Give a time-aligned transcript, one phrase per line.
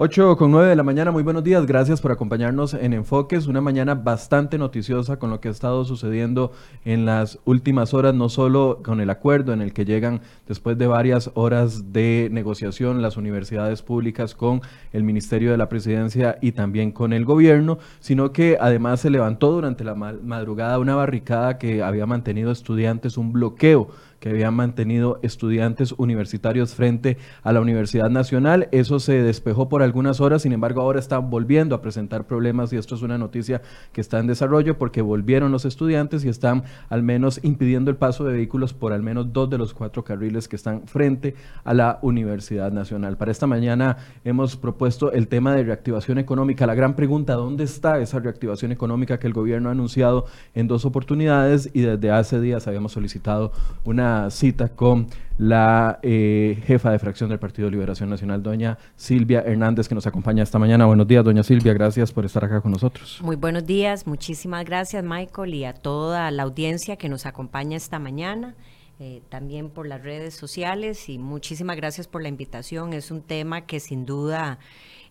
[0.00, 3.60] 8 con 9 de la mañana, muy buenos días, gracias por acompañarnos en Enfoques, una
[3.60, 6.52] mañana bastante noticiosa con lo que ha estado sucediendo
[6.84, 10.86] en las últimas horas, no solo con el acuerdo en el que llegan después de
[10.86, 16.92] varias horas de negociación las universidades públicas con el Ministerio de la Presidencia y también
[16.92, 22.06] con el gobierno, sino que además se levantó durante la madrugada una barricada que había
[22.06, 23.88] mantenido estudiantes, un bloqueo
[24.20, 28.68] que habían mantenido estudiantes universitarios frente a la Universidad Nacional.
[28.72, 32.76] Eso se despejó por algunas horas, sin embargo ahora están volviendo a presentar problemas y
[32.76, 37.02] esto es una noticia que está en desarrollo porque volvieron los estudiantes y están al
[37.02, 40.56] menos impidiendo el paso de vehículos por al menos dos de los cuatro carriles que
[40.56, 43.16] están frente a la Universidad Nacional.
[43.16, 46.66] Para esta mañana hemos propuesto el tema de reactivación económica.
[46.66, 50.84] La gran pregunta, ¿dónde está esa reactivación económica que el gobierno ha anunciado en dos
[50.84, 53.52] oportunidades y desde hace días habíamos solicitado
[53.84, 55.06] una cita con
[55.38, 60.42] la eh, jefa de fracción del Partido Liberación Nacional, doña Silvia Hernández, que nos acompaña
[60.42, 60.86] esta mañana.
[60.86, 63.20] Buenos días, doña Silvia, gracias por estar acá con nosotros.
[63.22, 67.98] Muy buenos días, muchísimas gracias, Michael, y a toda la audiencia que nos acompaña esta
[67.98, 68.54] mañana.
[69.00, 72.92] Eh, también por las redes sociales y muchísimas gracias por la invitación.
[72.92, 74.58] Es un tema que sin duda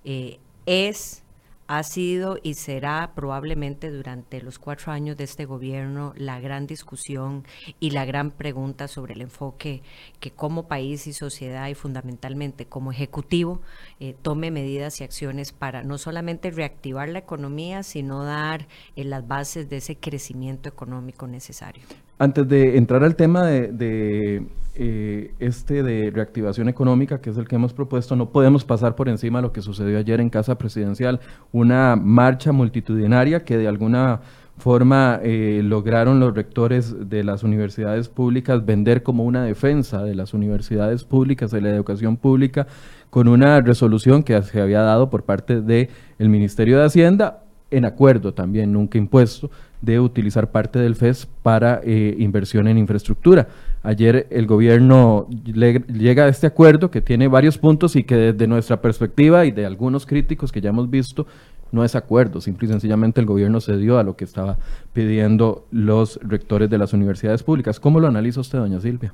[0.03, 1.23] eh, es
[1.67, 7.45] ha sido y será probablemente durante los cuatro años de este gobierno la gran discusión
[7.79, 9.83] y la gran pregunta sobre el enfoque
[10.19, 13.61] que como país y sociedad y fundamentalmente como ejecutivo
[13.99, 19.27] eh, tome medidas y acciones para no solamente reactivar la economía, sino dar eh, las
[19.27, 21.83] bases de ese crecimiento económico necesario.
[22.19, 27.55] Antes de entrar al tema de, eh, este de reactivación económica, que es el que
[27.55, 31.19] hemos propuesto, no podemos pasar por encima de lo que sucedió ayer en Casa Presidencial,
[31.51, 34.21] una marcha multitudinaria que de alguna
[34.57, 40.33] forma eh, lograron los rectores de las universidades públicas vender como una defensa de las
[40.33, 42.65] universidades públicas, de la educación pública,
[43.11, 48.33] con una resolución que se había dado por parte del Ministerio de Hacienda, en acuerdo
[48.33, 49.51] también, nunca impuesto,
[49.81, 53.47] de utilizar parte del FES para eh, inversión en infraestructura.
[53.83, 58.81] Ayer el gobierno llega a este acuerdo que tiene varios puntos y que desde nuestra
[58.81, 61.27] perspectiva y de algunos críticos que ya hemos visto,
[61.71, 64.57] no es acuerdo, simple y sencillamente el gobierno cedió a lo que estaba
[64.93, 67.79] pidiendo los rectores de las universidades públicas.
[67.79, 69.13] ¿Cómo lo analiza usted, doña Silvia?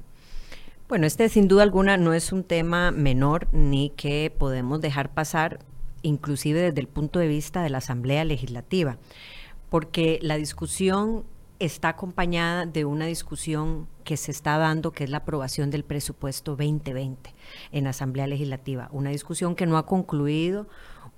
[0.87, 5.59] Bueno, este sin duda alguna no es un tema menor ni que podemos dejar pasar,
[6.03, 8.97] inclusive desde el punto de vista de la Asamblea Legislativa
[9.73, 11.23] porque la discusión
[11.57, 16.51] está acompañada de una discusión que se está dando, que es la aprobación del presupuesto
[16.51, 17.33] 2020
[17.71, 18.87] en Asamblea Legislativa.
[18.91, 20.67] Una discusión que no ha concluido,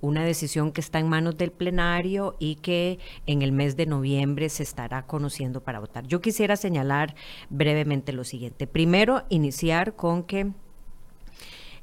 [0.00, 4.48] una decisión que está en manos del plenario y que en el mes de noviembre
[4.48, 6.06] se estará conociendo para votar.
[6.06, 7.14] Yo quisiera señalar
[7.50, 8.66] brevemente lo siguiente.
[8.66, 10.50] Primero, iniciar con que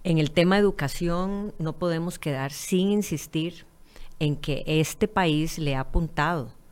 [0.03, 3.67] en el tema de educación no podemos quedar sin insistir
[4.17, 6.62] en que este país le ha apuntado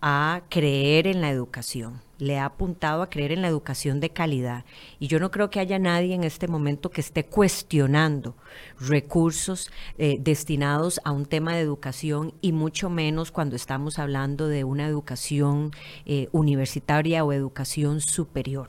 [0.00, 4.64] a creer en la educación, le ha apuntado a creer en la educación de calidad.
[5.00, 8.36] Y yo no creo que haya nadie en este momento que esté cuestionando
[8.78, 14.62] recursos eh, destinados a un tema de educación y mucho menos cuando estamos hablando de
[14.62, 15.72] una educación
[16.06, 18.68] eh, universitaria o educación superior.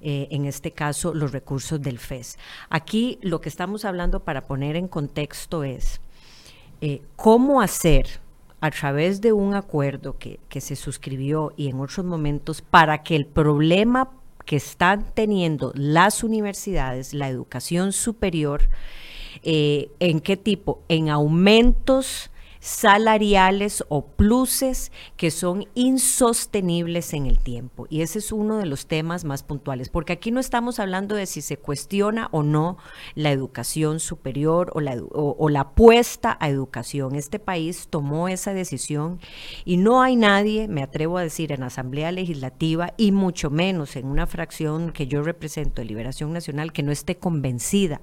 [0.00, 2.38] Eh, en este caso, los recursos del FES.
[2.70, 6.00] Aquí lo que estamos hablando para poner en contexto es
[7.16, 8.20] cómo hacer
[8.60, 13.26] a través de un acuerdo que, se suscribió y en otros momentos para que el
[13.26, 14.10] problema
[14.44, 18.62] que están teniendo las universidades, la educación superior,
[19.42, 20.82] eh, ¿en qué tipo?
[20.88, 27.86] En aumentos salariales o pluses que son insostenibles en el tiempo.
[27.88, 31.26] Y ese es uno de los temas más puntuales, porque aquí no estamos hablando de
[31.26, 32.78] si se cuestiona o no
[33.14, 37.14] la educación superior o la, o, la apuesta a educación.
[37.14, 39.20] Este país tomó esa decisión
[39.64, 43.96] y no hay nadie, me atrevo a decir, en la Asamblea Legislativa y mucho menos
[43.96, 48.00] en una fracción que yo represento de Liberación Nacional que no esté convencida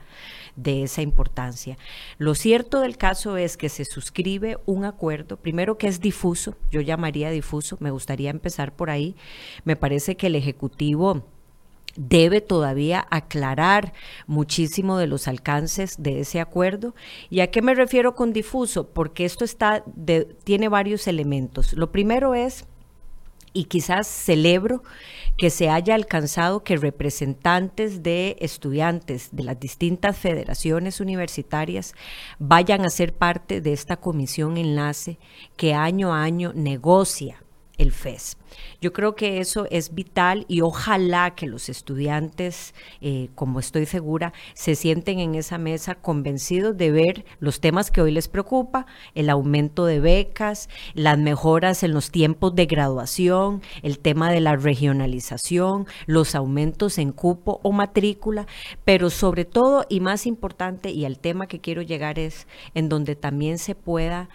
[0.56, 1.78] de esa importancia.
[2.18, 6.82] Lo cierto del caso es que se suscribe un acuerdo, primero que es difuso, yo
[6.82, 9.16] llamaría difuso, me gustaría empezar por ahí,
[9.64, 11.26] me parece que el Ejecutivo
[11.96, 13.94] debe todavía aclarar
[14.28, 16.94] muchísimo de los alcances de ese acuerdo.
[17.30, 18.90] ¿Y a qué me refiero con difuso?
[18.90, 19.84] Porque esto está
[20.44, 21.74] tiene varios elementos.
[21.74, 22.66] Lo primero es
[23.56, 24.84] y quizás celebro
[25.38, 31.96] que se haya alcanzado que representantes de estudiantes de las distintas federaciones universitarias
[32.38, 35.18] vayan a ser parte de esta comisión enlace
[35.56, 37.45] que año a año negocia
[37.78, 38.38] el FES.
[38.82, 44.34] Yo creo que eso es vital y ojalá que los estudiantes, eh, como estoy segura,
[44.54, 49.30] se sienten en esa mesa convencidos de ver los temas que hoy les preocupa, el
[49.30, 55.88] aumento de becas, las mejoras en los tiempos de graduación, el tema de la regionalización,
[56.06, 58.48] los aumentos en cupo o matrícula,
[58.84, 63.16] pero sobre todo y más importante, y el tema que quiero llegar es en donde
[63.16, 64.30] también se pueda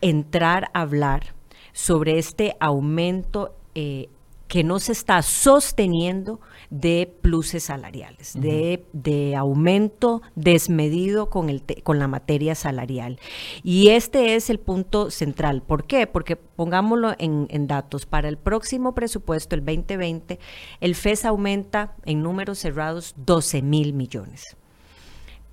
[0.00, 1.35] entrar a hablar
[1.76, 4.08] sobre este aumento eh,
[4.48, 6.40] que no se está sosteniendo
[6.70, 13.20] de pluses salariales, de, aumento desmedido con, el con la materia salarial.
[13.62, 15.62] Y este es el punto central.
[15.62, 16.06] ¿Por qué?
[16.06, 18.06] Porque pongámoslo en, en datos.
[18.06, 20.38] Para el próximo presupuesto, el 2020,
[20.80, 24.56] el FES aumenta en números cerrados 12 mil millones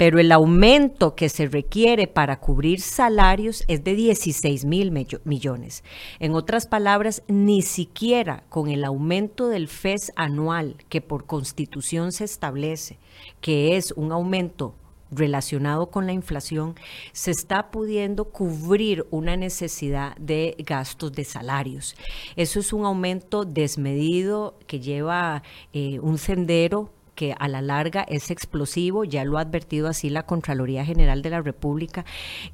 [0.03, 4.91] pero el aumento que se requiere para cubrir salarios es de 16 mil
[5.23, 5.81] millones.
[6.19, 12.25] En otras palabras, ni siquiera con el aumento del FES anual que por constitución se
[12.25, 12.99] establece,
[13.39, 14.75] que es un aumento
[15.09, 16.75] relacionado con la inflación,
[17.13, 21.95] se está pudiendo cubrir una necesidad de gastos de salarios.
[22.35, 28.31] Eso es un aumento desmedido que lleva eh, un sendero que a la larga es
[28.31, 32.05] explosivo, ya lo ha advertido así la Contraloría General de la República,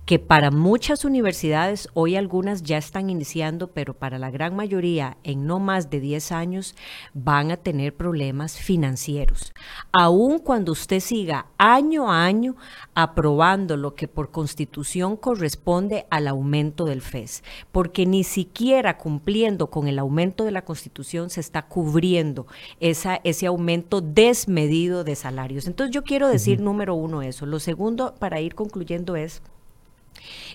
[0.06, 5.46] que para muchas universidades, hoy algunas ya están iniciando, pero para la gran mayoría en
[5.46, 6.76] no más de 10 años
[7.14, 9.54] van a tener problemas financieros.
[9.92, 12.56] Aun cuando usted siga año a año
[12.96, 19.88] aprobando lo que por constitución corresponde al aumento del FES, porque ni siquiera cumpliendo con
[19.88, 22.48] el aumento de la constitución se está cubriendo
[22.80, 25.68] esa, ese aumento des medido de salarios.
[25.68, 27.46] Entonces yo quiero decir, número uno, eso.
[27.46, 29.42] Lo segundo, para ir concluyendo, es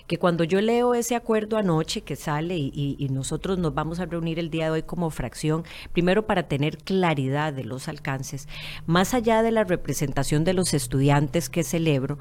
[0.07, 4.39] que cuando yo leo ese acuerdo anoche que sale y, nosotros nos vamos a reunir
[4.39, 5.63] el día de hoy como fracción,
[5.93, 8.47] primero para tener claridad de los alcances,
[8.85, 12.19] más allá de la representación de los estudiantes que celebro,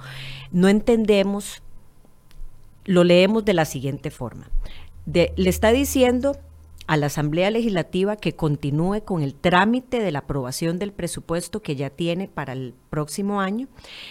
[0.52, 1.62] no entendemos,
[2.84, 4.48] lo leemos de la siguiente forma.
[5.04, 6.36] le está diciendo
[6.86, 11.76] a la Asamblea Legislativa que continúe con el trámite de la aprobación del presupuesto que
[11.76, 13.68] ya tiene para el próximo año,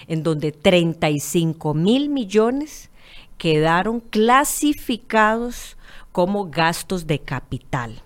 [0.07, 2.89] en donde 35 mil millones
[3.37, 5.77] quedaron clasificados
[6.11, 8.01] como gastos de capital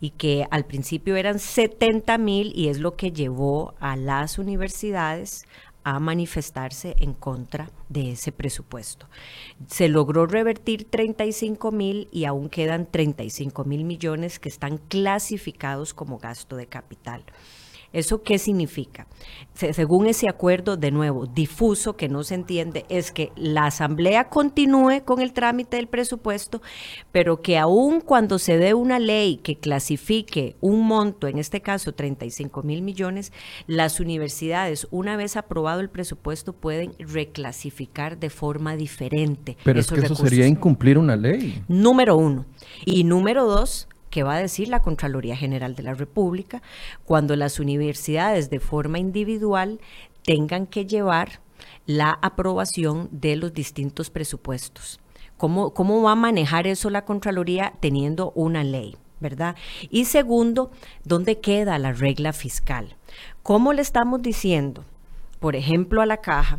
[0.00, 5.46] y que al principio eran 70 mil y es lo que llevó a las universidades
[5.84, 9.06] a manifestarse en contra de ese presupuesto.
[9.66, 16.18] Se logró revertir 35 mil y aún quedan 35 mil millones que están clasificados como
[16.18, 17.24] gasto de capital.
[17.92, 19.06] ¿Eso qué significa?
[19.72, 25.02] según ese acuerdo, de nuevo, difuso, que no se entiende, es que la Asamblea continúe
[25.04, 26.62] con el trámite del presupuesto,
[27.12, 31.92] pero que aún cuando se dé una ley que clasifique un monto, en este caso
[31.92, 33.32] 35 mil millones,
[33.66, 39.56] las universidades, una vez aprobado el presupuesto, pueden reclasificar de forma diferente.
[39.62, 41.62] Pero es que eso sería incumplir una ley.
[41.68, 42.46] Número uno.
[42.84, 46.62] Y número dos, ¿Qué va a decir la Contraloría General de la República
[47.04, 49.80] cuando las universidades de forma individual
[50.24, 51.40] tengan que llevar
[51.86, 55.00] la aprobación de los distintos presupuestos.
[55.36, 58.96] ¿Cómo, ¿Cómo va a manejar eso la Contraloría teniendo una ley?
[59.20, 59.54] ¿verdad?
[59.90, 60.70] Y segundo,
[61.04, 62.96] ¿dónde queda la regla fiscal?
[63.42, 64.84] ¿Cómo le estamos diciendo,
[65.40, 66.58] por ejemplo, a la caja,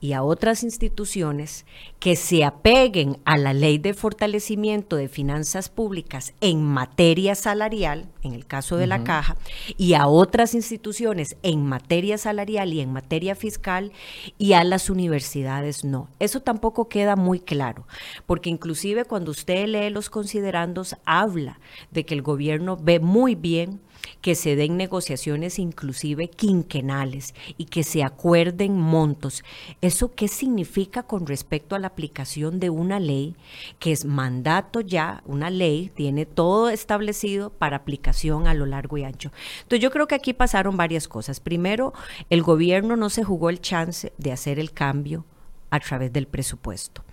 [0.00, 1.66] y a otras instituciones
[1.98, 8.32] que se apeguen a la ley de fortalecimiento de finanzas públicas en materia salarial, en
[8.32, 9.36] el caso de la caja,
[9.76, 13.92] y a otras instituciones en materia salarial y en materia fiscal,
[14.38, 16.08] y a las universidades no.
[16.18, 17.86] Eso tampoco queda muy claro,
[18.26, 23.80] porque inclusive cuando usted lee los considerandos, habla de que el gobierno ve muy bien
[24.20, 29.44] que se den negociaciones inclusive quinquenales y que se acuerden montos.
[29.80, 33.36] ¿Eso qué significa con respecto a la aplicación de una ley
[33.78, 39.04] que es mandato ya, una ley, tiene todo establecido para aplicación a lo largo y
[39.04, 39.32] ancho?
[39.62, 41.40] Entonces yo creo que aquí pasaron varias cosas.
[41.40, 41.92] Primero,
[42.28, 45.24] el gobierno no se jugó el chance de hacer el cambio
[45.70, 47.04] a través del presupuesto.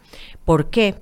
[0.45, 0.95] ¿Por qué?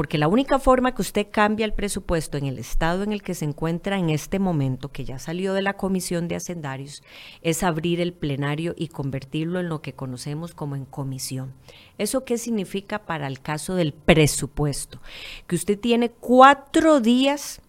[0.00, 3.34] Porque la única forma que usted cambia el presupuesto en el estado en el que
[3.34, 7.02] se encuentra en este momento, que ya salió de la comisión de hacendarios,
[7.42, 11.52] es abrir el plenario y convertirlo en lo que conocemos como en comisión.
[11.98, 15.02] ¿Eso qué significa para el caso del presupuesto?
[15.46, 17.60] Que usted tiene cuatro días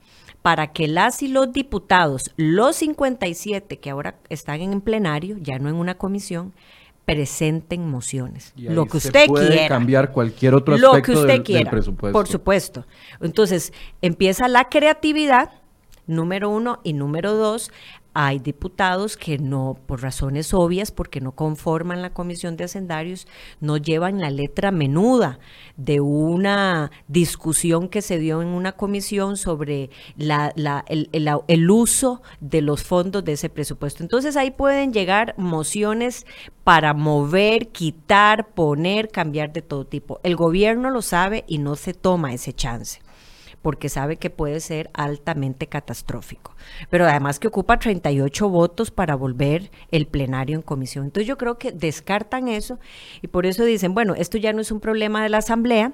[0.42, 5.68] para que las y los diputados, los 57 que ahora están en plenario, ya no
[5.68, 6.54] en una comisión,
[7.12, 8.54] presenten mociones.
[8.56, 9.68] lo que usted puede quiera.
[9.68, 12.18] cambiar cualquier otro aspecto lo que usted quiera, presupuesto.
[12.18, 12.86] Por supuesto.
[13.20, 15.52] Entonces, empieza la creatividad
[16.08, 17.72] número uno, y número dos,
[18.14, 23.28] hay diputados que no, por razones obvias, porque no conforman la comisión de hacendarios,
[23.60, 25.40] no llevan la letra menuda
[25.78, 30.54] de una discusión que se dio en una comisión sobre la,
[30.88, 31.10] el,
[31.48, 34.04] el uso de los fondos de ese presupuesto.
[34.04, 36.26] Entonces ahí pueden llegar mociones
[36.64, 40.20] para mover, quitar, poner, cambiar de todo tipo.
[40.24, 43.00] El gobierno lo sabe y no se toma ese chance
[43.62, 46.56] porque sabe que puede ser altamente catastrófico.
[46.90, 51.06] Pero además que ocupa 38 votos para volver el plenario en comisión.
[51.06, 52.80] Entonces yo creo que descartan eso
[53.22, 55.94] y por eso dicen, bueno, esto ya no es un problema de la Asamblea,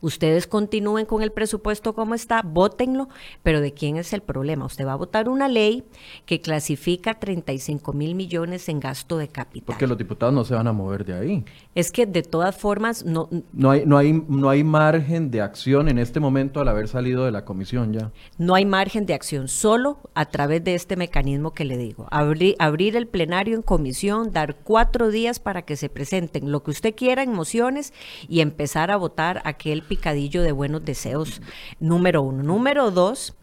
[0.00, 3.08] Ustedes continúen con el presupuesto como está, votenlo,
[3.42, 4.66] pero ¿de quién es el problema?
[4.66, 5.84] Usted va a votar una ley
[6.26, 9.66] que clasifica 35 mil millones en gasto de capital.
[9.66, 11.44] Porque los diputados no se van a mover de ahí.
[11.74, 13.28] Es que de todas formas no...
[13.52, 17.24] No hay, no hay, no hay margen de acción en este momento al haber salido
[17.24, 18.10] de la comisión ya.
[18.38, 22.06] No hay margen de acción, solo a través de este mecanismo que le digo.
[22.10, 26.70] Abrir, abrir el plenario en comisión, dar cuatro días para que se presenten lo que
[26.70, 27.92] usted quiera en mociones
[28.28, 31.40] y empezar a votar aquí el picadillo de buenos deseos,
[31.80, 32.42] número uno.
[32.42, 33.34] Número dos,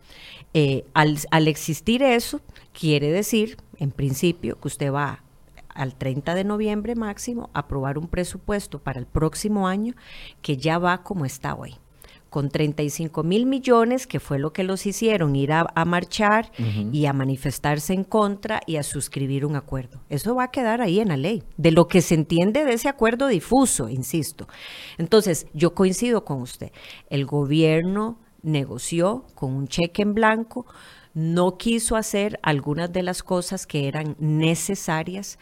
[0.54, 2.42] eh, al, al existir eso,
[2.74, 5.24] quiere decir, en principio, que usted va
[5.74, 9.94] al 30 de noviembre máximo aprobar un presupuesto para el próximo año
[10.42, 11.76] que ya va como está hoy
[12.32, 16.50] con 35 mil millones, que fue lo que los hicieron ir a, marchar
[16.94, 20.00] y a manifestarse en contra y a suscribir un acuerdo.
[20.08, 22.88] Eso va a quedar ahí en la ley, de lo que se entiende de ese
[22.88, 24.48] acuerdo difuso, insisto.
[24.98, 26.72] Entonces, yo coincido con usted.
[27.10, 30.66] El gobierno negoció con un cheque en blanco,
[31.14, 35.38] no quiso hacer algunas de las cosas que eran necesarias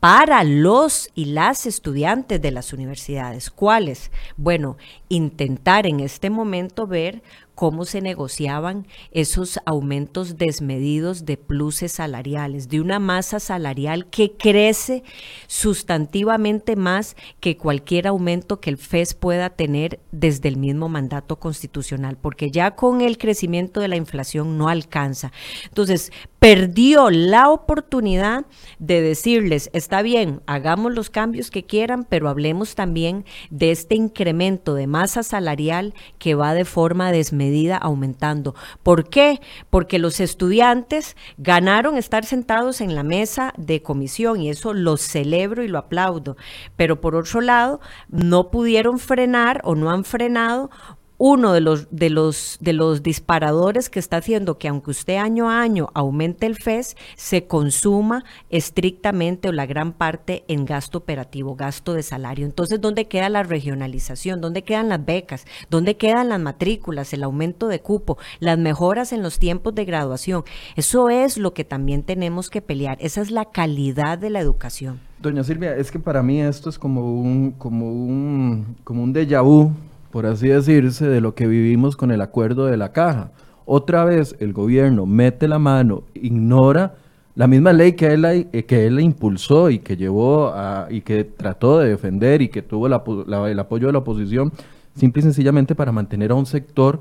[0.00, 3.50] para los y las estudiantes de las universidades.
[3.50, 4.10] ¿Cuáles?
[4.36, 4.76] Bueno,
[5.08, 7.22] intentar en este momento ver
[7.58, 15.02] cómo se negociaban esos aumentos desmedidos de pluses salariales, de una masa salarial que crece
[15.48, 22.16] sustantivamente más que cualquier aumento que el FES pueda tener desde el mismo mandato constitucional,
[22.16, 25.32] porque ya con el crecimiento de la inflación no alcanza.
[25.64, 28.46] Entonces, perdió la oportunidad
[28.78, 34.74] de decirles, está bien, hagamos los cambios que quieran, pero hablemos también de este incremento
[34.74, 38.54] de masa salarial que va de forma desmedida aumentando.
[38.82, 39.40] ¿Por qué?
[39.70, 45.62] Porque los estudiantes ganaron estar sentados en la mesa de comisión y eso lo celebro
[45.62, 46.36] y lo aplaudo.
[46.76, 50.70] Pero por otro lado, no pudieron frenar o no han frenado
[51.18, 55.50] uno de los, de, los, de los disparadores que está haciendo que aunque usted año
[55.50, 61.56] a año aumente el FES, se consuma estrictamente o la gran parte en gasto operativo,
[61.56, 62.46] gasto de salario.
[62.46, 64.40] Entonces, ¿dónde queda la regionalización?
[64.40, 65.44] ¿Dónde quedan las becas?
[65.68, 70.44] ¿Dónde quedan las matrículas, el aumento de cupo, las mejoras en los tiempos de graduación?
[70.76, 72.96] Eso es lo que también tenemos que pelear.
[73.00, 75.00] Esa es la calidad de la educación.
[75.20, 79.42] Doña Silvia, es que para mí esto es como un, como un, como un déjà
[79.42, 79.72] vu
[80.18, 83.30] por así decirse, de lo que vivimos con el acuerdo de la caja.
[83.66, 86.96] Otra vez el gobierno mete la mano, ignora
[87.36, 91.22] la misma ley que él, eh, que él impulsó y que llevó a, y que
[91.22, 94.50] trató de defender y que tuvo el apoyo de la oposición,
[94.96, 96.98] simple y sencillamente para mantener a un sector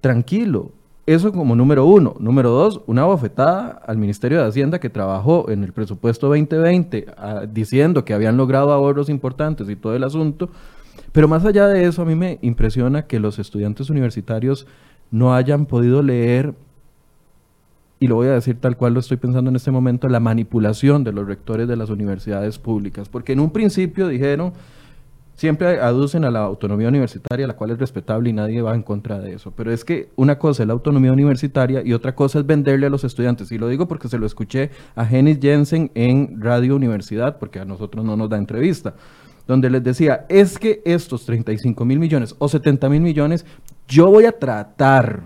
[0.00, 0.70] tranquilo.
[1.06, 2.14] Eso como número uno.
[2.20, 7.46] Número dos, una bofetada al Ministerio de Hacienda que trabajó en el presupuesto 2020 ah,
[7.52, 10.50] diciendo que habían logrado ahorros importantes y todo el asunto,
[11.12, 14.66] pero más allá de eso, a mí me impresiona que los estudiantes universitarios
[15.10, 16.54] no hayan podido leer,
[18.00, 21.04] y lo voy a decir tal cual lo estoy pensando en este momento, la manipulación
[21.04, 23.08] de los rectores de las universidades públicas.
[23.08, 24.52] Porque en un principio dijeron,
[25.36, 29.20] siempre aducen a la autonomía universitaria, la cual es respetable y nadie va en contra
[29.20, 29.52] de eso.
[29.52, 32.90] Pero es que una cosa es la autonomía universitaria y otra cosa es venderle a
[32.90, 33.50] los estudiantes.
[33.52, 37.64] Y lo digo porque se lo escuché a Jenis Jensen en Radio Universidad, porque a
[37.64, 38.94] nosotros no nos da entrevista
[39.46, 43.44] donde les decía, es que estos 35 mil millones o 70 mil millones,
[43.88, 45.22] yo voy a tratar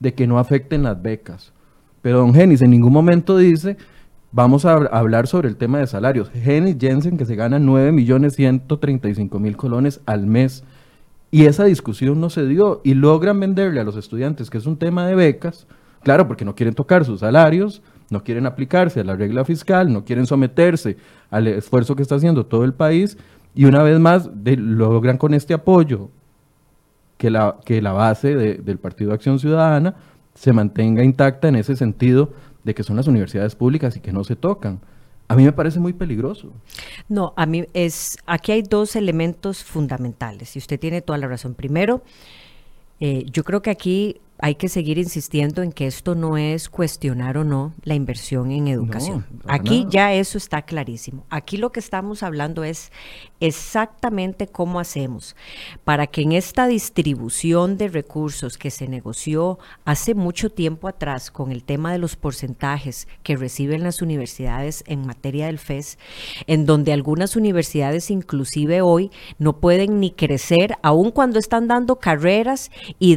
[0.00, 1.52] de que no afecten las becas.
[2.02, 3.76] Pero don Genis en ningún momento dice,
[4.32, 6.30] vamos a hablar sobre el tema de salarios.
[6.30, 10.64] Genis Jensen que se gana 9 millones 135 mil colones al mes.
[11.30, 14.76] Y esa discusión no se dio y logran venderle a los estudiantes que es un
[14.76, 15.66] tema de becas,
[16.02, 20.04] claro, porque no quieren tocar sus salarios, no quieren aplicarse a la regla fiscal, no
[20.04, 20.96] quieren someterse
[21.30, 23.16] al esfuerzo que está haciendo todo el país
[23.54, 26.10] y una vez más logran con este apoyo
[27.16, 29.94] que la, que la base del Partido de Acción Ciudadana
[30.34, 32.32] se mantenga intacta en ese sentido
[32.64, 34.80] de que son las universidades públicas y que no se tocan.
[35.28, 36.52] A mí me parece muy peligroso.
[37.08, 41.54] No, a mí es, aquí hay dos elementos fundamentales y usted tiene toda la razón.
[41.54, 42.02] Primero,
[43.00, 47.38] eh, yo creo que aquí hay que seguir insistiendo en que esto no es cuestionar
[47.38, 49.24] o no la inversión en educación.
[49.48, 51.24] Aquí ya eso está clarísimo.
[51.30, 52.92] Aquí lo que estamos hablando es
[53.40, 55.34] exactamente cómo hacemos
[55.84, 61.50] para que en esta distribución de recursos que se negoció hace mucho tiempo atrás con
[61.50, 65.98] el tema de los porcentajes que reciben las universidades en materia del FES,
[66.46, 72.70] en donde algunas universidades inclusive hoy no pueden ni crecer, aun cuando están dando carreras
[72.98, 73.16] y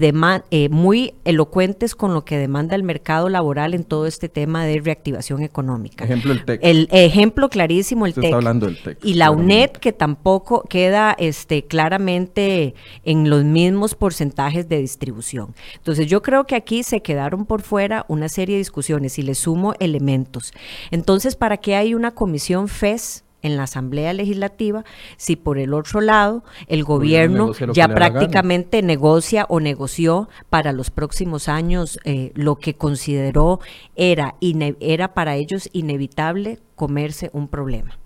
[0.51, 4.79] eh, muy elocuentes con lo que demanda el mercado laboral en todo este tema de
[4.79, 6.05] reactivación económica.
[6.05, 6.59] Ejemplo, el TEC.
[6.63, 8.25] El ejemplo clarísimo, el TEC.
[8.25, 8.97] Está hablando del TEC.
[9.03, 15.53] Y la UNED, que tampoco queda este, claramente en los mismos porcentajes de distribución.
[15.75, 19.35] Entonces, yo creo que aquí se quedaron por fuera una serie de discusiones y le
[19.35, 20.53] sumo elementos.
[20.91, 23.23] Entonces, ¿para qué hay una comisión FES?
[23.41, 24.83] En la Asamblea Legislativa
[25.17, 31.47] si por el otro lado el gobierno ya prácticamente negocia o negoció para los próximos
[31.47, 33.59] años eh, lo que consideró
[33.95, 34.35] era,
[34.79, 37.97] era para ellos inevitable comerse un problema.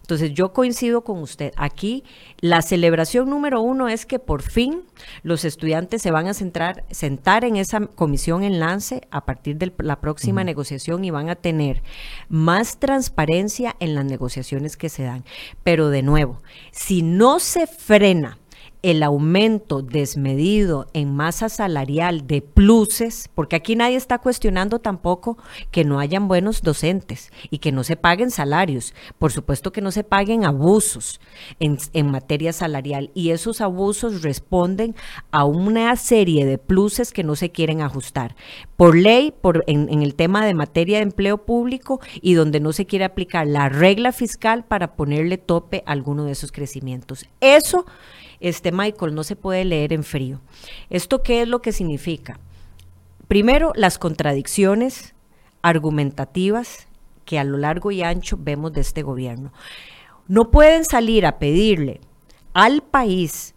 [0.00, 1.52] Entonces yo coincido con usted.
[1.56, 2.02] Aquí
[2.40, 4.82] la celebración número uno es que por fin
[5.22, 10.00] los estudiantes se van a centrar, sentar en esa comisión enlace a partir de la
[10.00, 11.82] próxima negociación y van a tener
[12.28, 15.24] más transparencia en las negociaciones que se dan.
[15.62, 16.42] Pero de nuevo,
[16.72, 18.39] si no se frena
[18.82, 25.36] el aumento desmedido en masa salarial de pluses, porque aquí nadie está cuestionando tampoco
[25.70, 29.90] que no hayan buenos docentes y que no se paguen salarios, por supuesto que no
[29.90, 31.20] se paguen abusos
[31.58, 31.78] en,
[32.10, 34.94] materia salarial y esos abusos responden
[35.30, 38.34] a una serie de pluses que no se quieren ajustar
[38.76, 42.72] por ley, por, en, en el tema de materia de empleo público y donde no
[42.72, 47.26] se quiere aplicar la regla fiscal para ponerle tope a alguno de esos crecimientos.
[47.40, 47.84] Eso
[48.40, 50.40] este Michael, no se puede leer en frío.
[50.88, 52.40] ¿Esto qué es lo que significa?
[53.28, 55.14] Primero, las contradicciones
[55.62, 56.88] argumentativas
[57.24, 59.52] que a lo largo y ancho vemos de este gobierno.
[60.26, 62.00] No pueden salir a pedirle
[62.54, 63.54] al país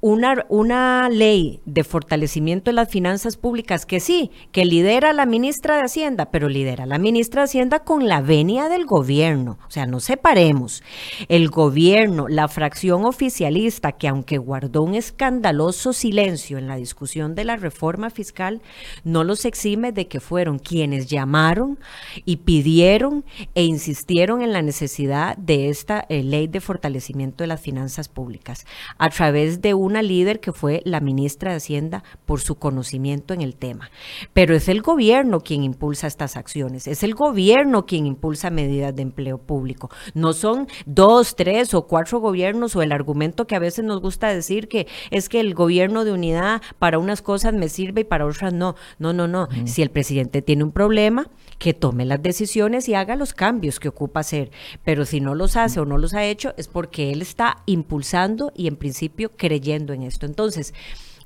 [0.00, 5.76] una, una ley de fortalecimiento de las finanzas públicas que sí, que lidera la ministra
[5.76, 9.58] de Hacienda, pero lidera la ministra de Hacienda con la venia del gobierno.
[9.66, 10.82] O sea, no separemos.
[11.28, 17.44] El gobierno, la fracción oficialista, que aunque guardó un escandaloso silencio en la discusión de
[17.44, 18.60] la reforma fiscal,
[19.04, 21.78] no los exime de que fueron quienes llamaron
[22.24, 27.60] y pidieron e insistieron en la necesidad de esta eh, ley de fortalecimiento de las
[27.60, 28.66] finanzas públicas
[28.98, 33.40] a través de una líder que fue la ministra de Hacienda por su conocimiento en
[33.40, 33.90] el tema.
[34.32, 39.02] Pero es el gobierno quien impulsa estas acciones, es el gobierno quien impulsa medidas de
[39.02, 39.90] empleo público.
[40.14, 44.28] No son dos, tres o cuatro gobiernos o el argumento que a veces nos gusta
[44.28, 48.26] decir que es que el gobierno de unidad para unas cosas me sirve y para
[48.26, 48.74] otras no.
[48.98, 49.48] No, no, no.
[49.64, 53.88] Si el presidente tiene un problema, que tome las decisiones y haga los cambios que
[53.88, 54.50] ocupa hacer.
[54.84, 58.52] Pero si no los hace o no los ha hecho, es porque él está impulsando
[58.54, 60.26] y en principio creyendo en esto.
[60.26, 60.74] Entonces,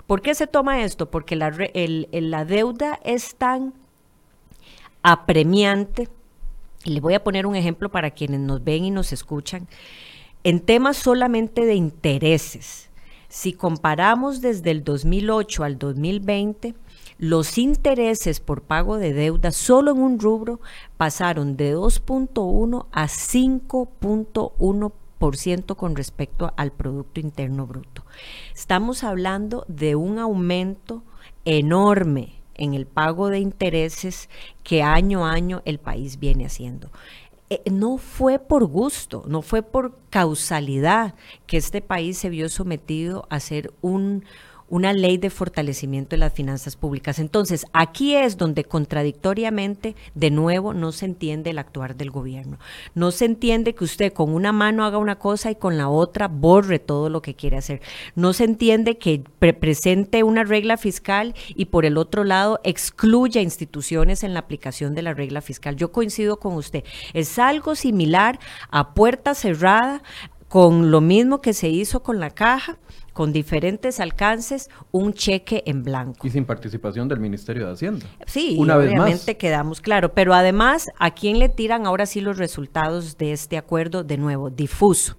[0.06, 1.10] ¿por qué se toma esto?
[1.10, 1.50] Porque la,
[2.44, 3.74] deuda es tan
[5.02, 6.08] apremiante.
[6.84, 9.68] Y le voy a poner un ejemplo para quienes nos ven y nos escuchan.
[10.44, 12.88] En temas solamente de intereses,
[13.28, 16.74] si comparamos desde el 2008 al 2020,
[17.20, 20.58] los intereses por pago de deuda solo en un rubro
[20.96, 28.06] pasaron de 2.1 a 5.1% con respecto al Producto Interno Bruto.
[28.54, 31.02] Estamos hablando de un aumento
[31.44, 34.30] enorme en el pago de intereses
[34.62, 36.90] que año a año el país viene haciendo.
[37.50, 43.26] Eh, no fue por gusto, no fue por causalidad que este país se vio sometido
[43.28, 44.24] a ser un,
[44.70, 47.18] una ley de fortalecimiento de las finanzas públicas.
[47.18, 52.58] Entonces, aquí es donde contradictoriamente, de nuevo, no se entiende el actuar del gobierno.
[52.94, 56.28] No se entiende que usted con una mano haga una cosa y con la otra
[56.28, 57.82] borre todo lo que quiere hacer.
[58.14, 64.22] No se entiende que presente una regla fiscal y por el otro lado excluya instituciones
[64.22, 65.74] en la aplicación de la regla fiscal.
[65.76, 66.84] Yo coincido con usted.
[67.12, 68.38] Es algo similar
[68.70, 70.02] a puerta cerrada
[70.48, 72.78] con lo mismo que se hizo con la caja
[73.12, 76.26] con diferentes alcances un cheque en blanco.
[76.26, 78.06] Y sin participación del Ministerio de Hacienda.
[78.26, 80.12] Sí, Una obviamente quedamos claro.
[80.12, 84.04] Pero además, ¿a quién le tiran ahora sí los resultados de este acuerdo?
[84.04, 85.16] De nuevo, difuso.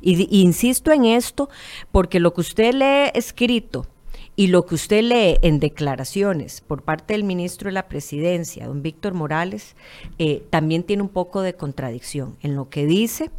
[0.00, 1.48] Y, insisto en esto
[1.90, 3.86] porque lo que usted lee escrito
[4.34, 8.82] y lo que usted lee en declaraciones por parte del ministro de la Presidencia, don
[8.82, 9.76] Víctor Morales,
[10.18, 13.30] eh, también tiene un poco de contradicción en lo que dice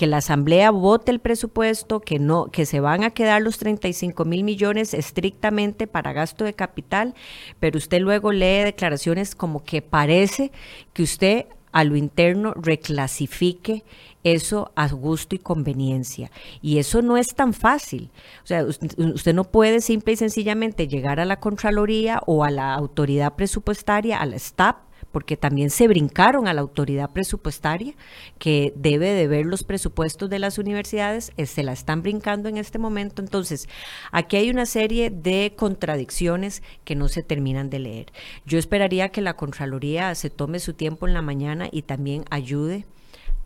[0.00, 4.24] que la Asamblea vote el presupuesto, que no, que se van a quedar los 35
[4.24, 7.14] mil millones estrictamente para gasto de capital,
[7.58, 10.52] pero usted luego lee declaraciones como que parece
[10.94, 13.84] que usted a lo interno reclasifique
[14.24, 16.30] eso a gusto y conveniencia.
[16.62, 18.08] Y eso no es tan fácil.
[18.42, 22.72] O sea, usted no puede simple y sencillamente llegar a la Contraloría o a la
[22.72, 24.78] autoridad presupuestaria, a la STAP,
[25.12, 27.94] porque también se brincaron a la autoridad presupuestaria
[28.38, 32.56] que debe de ver los presupuestos de las universidades, eh, se la están brincando en
[32.56, 33.22] este momento.
[33.22, 33.68] Entonces,
[34.12, 38.12] aquí hay una serie de contradicciones que no se terminan de leer.
[38.46, 42.86] Yo esperaría que la Contraloría se tome su tiempo en la mañana y también ayude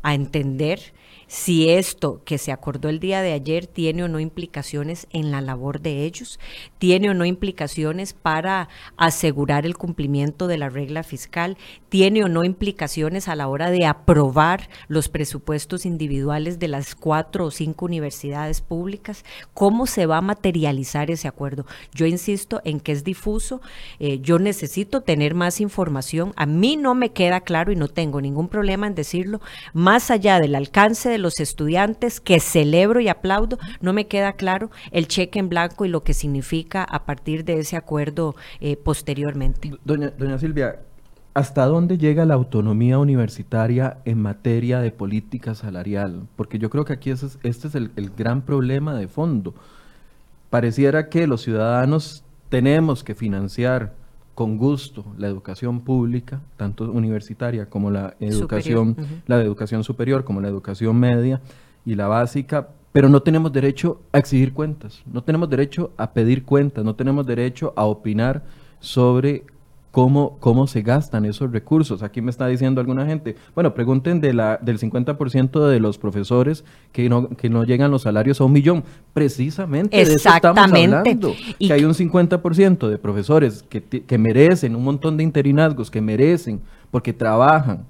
[0.03, 0.92] a entender
[1.27, 5.41] si esto que se acordó el día de ayer tiene o no implicaciones en la
[5.41, 6.39] labor de ellos,
[6.79, 11.57] tiene o no implicaciones para asegurar el cumplimiento de la regla fiscal,
[11.89, 17.47] tiene o no implicaciones a la hora de aprobar los presupuestos individuales de las cuatro
[17.47, 21.67] o cinco universidades públicas, cómo se va a materializar ese acuerdo.
[21.95, 23.61] Yo insisto en que es difuso,
[23.99, 28.21] eh, yo necesito tener más información, a mí no me queda claro y no tengo
[28.21, 29.41] ningún problema en decirlo,
[29.73, 34.70] más allá del alcance de los estudiantes que celebro y aplaudo, no me queda claro
[34.90, 39.72] el cheque en blanco y lo que significa a partir de ese acuerdo eh, posteriormente.
[39.85, 40.81] Doña, doña Silvia,
[41.35, 46.27] ¿hasta dónde llega la autonomía universitaria en materia de política salarial?
[46.35, 49.55] Porque yo creo que aquí este es el, el gran problema de fondo.
[50.50, 53.92] Pareciera que los ciudadanos tenemos que financiar
[54.35, 60.40] con gusto la educación pública, tanto universitaria como la educación, la de educación superior, como
[60.40, 61.40] la educación media
[61.87, 66.44] y la básica, pero no tenemos derecho a exigir cuentas, no tenemos derecho a pedir
[66.44, 68.44] cuentas, no tenemos derecho a opinar
[68.81, 69.44] sobre
[69.94, 72.02] cómo, cómo se gastan esos recursos.
[72.02, 76.64] Aquí me está diciendo alguna gente, bueno, pregunten de la, del 50% de los profesores
[76.90, 78.83] que no, que no llegan los salarios a un millón.
[79.12, 81.33] Precisamente de eso estamos hablando.
[81.61, 86.61] que hay un 50% de profesores que, que merecen un montón de interinazgos, que merecen
[86.90, 87.87] porque trabajan,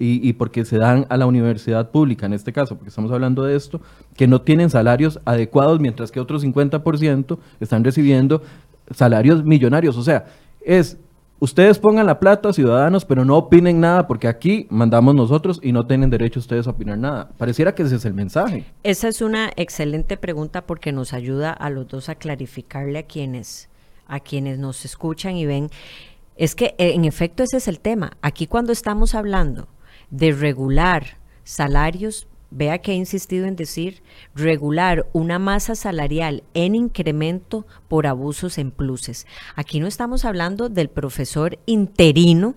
[0.00, 3.44] y, y, porque se dan a la universidad pública, en este caso, porque estamos hablando
[3.44, 3.80] de esto,
[4.16, 8.42] que no tienen salarios adecuados, mientras que otros 50% están recibiendo
[8.90, 9.96] salarios millonarios.
[9.96, 10.26] O sea,
[10.60, 10.98] es
[11.40, 15.86] ustedes pongan la plata, ciudadanos, pero no opinen nada porque aquí mandamos nosotros y no
[15.86, 17.30] tienen derecho ustedes a opinar nada.
[17.36, 18.64] Pareciera que ese es el mensaje.
[18.82, 23.68] Esa es una excelente pregunta porque nos ayuda a los dos a clarificarle a quienes,
[24.06, 25.68] a quienes nos escuchan y ven.
[26.36, 28.12] Es que en efecto ese es el tema.
[28.22, 29.68] Aquí cuando estamos hablando
[30.10, 34.02] de regular salarios, vea que he insistido en decir,
[34.34, 39.26] regular una masa salarial en incremento por abusos en pluses.
[39.54, 42.54] Aquí no estamos hablando del profesor interino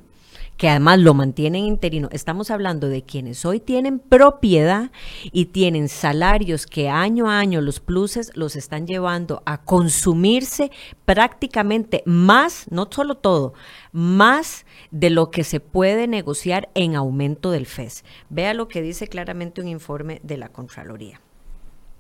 [0.62, 2.08] que además lo mantienen interino.
[2.12, 4.92] Estamos hablando de quienes hoy tienen propiedad
[5.32, 10.70] y tienen salarios que año a año los pluses los están llevando a consumirse
[11.04, 13.56] prácticamente más, no solo todo,
[13.92, 18.06] más de lo que se puede negociar en aumento del FES.
[18.30, 21.22] Vea lo que dice claramente un informe de la Contraloría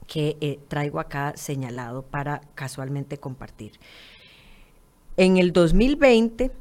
[0.05, 3.79] que eh, traigo acá señalado para casualmente compartir.
[5.17, 6.51] En el 2020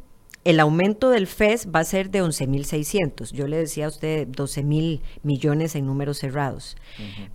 [0.43, 3.31] el aumento del FES va a ser de 11.600.
[3.33, 6.77] Yo le decía a usted 12.000 millones en números cerrados.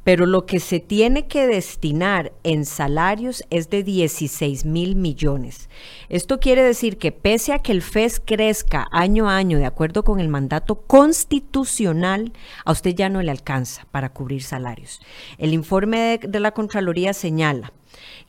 [0.04, 5.70] Pero lo que se tiene que destinar en salarios es de 16.000 millones.
[6.10, 10.04] Esto quiere decir que pese a que el FES crezca año a año de acuerdo
[10.04, 12.34] con el mandato constitucional,
[12.66, 15.00] a usted ya no le alcanza para cubrir salarios.
[15.38, 17.72] El informe de, de la Contraloría señala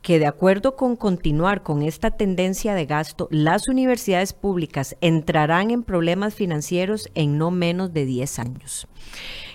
[0.02, 5.82] que de acuerdo con continuar con esta tendencia de gasto, las universidades públicas entrarán en
[5.82, 8.86] problemas financieros en no menos de 10 años.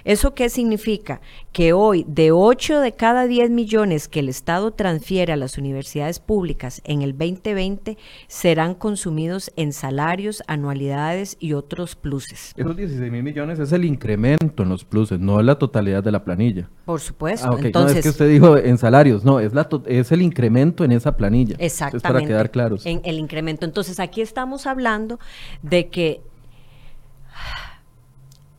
[0.03, 1.21] ¿Eso qué significa?
[1.51, 6.19] Que hoy de 8 de cada 10 millones que el Estado transfiere a las universidades
[6.19, 12.53] públicas en el 2020 serán consumidos en salarios, anualidades y otros pluses.
[12.55, 16.11] Esos 16 mil millones es el incremento en los pluses, no es la totalidad de
[16.11, 16.69] la planilla.
[16.85, 17.49] Por supuesto.
[17.51, 20.83] Ah, Entonces, no, es que usted dijo en salarios, no, es, la es el incremento
[20.83, 21.55] en esa planilla.
[21.59, 22.07] Exactamente.
[22.07, 22.85] para quedar claros.
[22.85, 23.65] En el incremento.
[23.65, 25.19] Entonces aquí estamos hablando
[25.61, 26.21] de que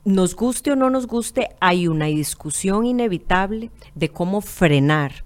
[0.04, 5.24] nos guste o no nos guste, hay una discusión inevitable de cómo frenar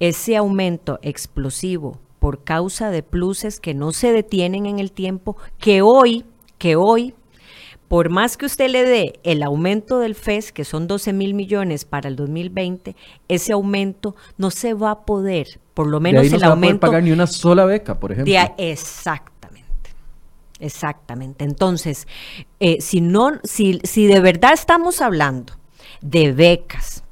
[0.00, 5.82] ese aumento explosivo por causa de pluses que no se detienen en el tiempo, que
[5.82, 6.24] hoy,
[6.58, 7.14] que hoy,
[7.88, 11.84] por más que usted le dé el aumento del FES, que son 12 mil millones
[11.84, 12.96] para el 2020,
[13.28, 16.46] ese aumento no se va a poder, por lo menos de ahí no el se
[16.46, 16.72] aumento.
[16.72, 18.32] Va a poder pagar ni una sola beca, por ejemplo.
[18.32, 19.35] De, exacto.
[20.60, 21.44] Exactamente.
[21.44, 22.06] Entonces,
[22.60, 25.52] eh, si, no, si, si de verdad estamos hablando
[26.00, 27.04] de becas,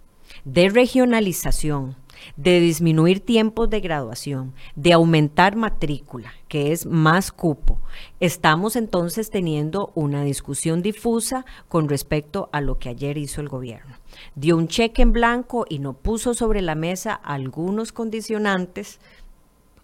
[0.44, 1.96] de regionalización,
[2.36, 7.80] de disminuir tiempos de graduación, de aumentar matrícula, que es más cupo,
[8.20, 13.96] estamos entonces teniendo una discusión difusa con respecto a lo que ayer hizo el gobierno.
[14.34, 19.00] Dio un cheque en blanco y no puso sobre la mesa algunos condicionantes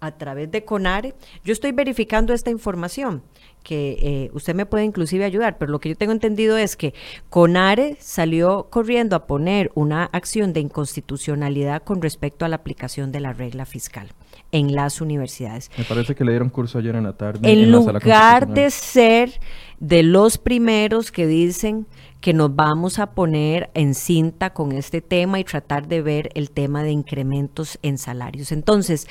[0.00, 1.14] a través de CONARE.
[1.44, 3.22] Yo estoy verificando esta información
[3.62, 6.94] que eh, usted me puede inclusive ayudar, pero lo que yo tengo entendido es que
[7.28, 13.20] CONARE salió corriendo a poner una acción de inconstitucionalidad con respecto a la aplicación de
[13.20, 14.08] la regla fiscal
[14.52, 15.70] en las universidades.
[15.78, 17.50] Me parece que le dieron curso ayer en la tarde.
[17.50, 19.40] En, lugar de ser
[19.78, 21.86] de los primeros que dicen
[22.20, 26.50] que nos vamos a poner en cinta con este tema y tratar de ver el
[26.50, 28.52] tema de incrementos en salarios.
[28.52, 29.08] Entonces,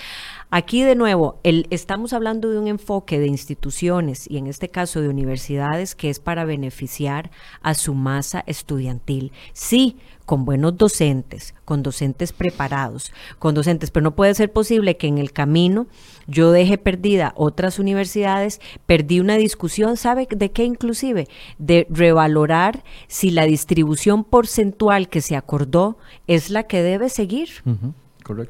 [0.51, 5.01] aquí de nuevo, el, estamos hablando de un enfoque de instituciones y en este caso
[5.01, 7.31] de universidades que es para beneficiar
[7.61, 9.31] a su masa estudiantil.
[9.53, 15.07] Sí, con buenos docentes, con docentes preparados, con docentes, pero no puede ser posible que
[15.07, 15.87] en el camino
[16.27, 21.27] yo deje perdida otras universidades, perdí una discusión, ¿sabe de qué inclusive?
[21.57, 27.49] De revalorar si la distribución porcentual que se acordó es la que debe seguir.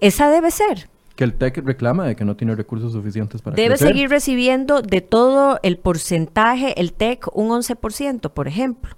[0.02, 3.76] Esa debe ser que el TEC reclama de que no tiene recursos suficientes para Debe
[3.76, 8.96] seguir recibiendo de todo el porcentaje, el TEC, un 11%, por ejemplo.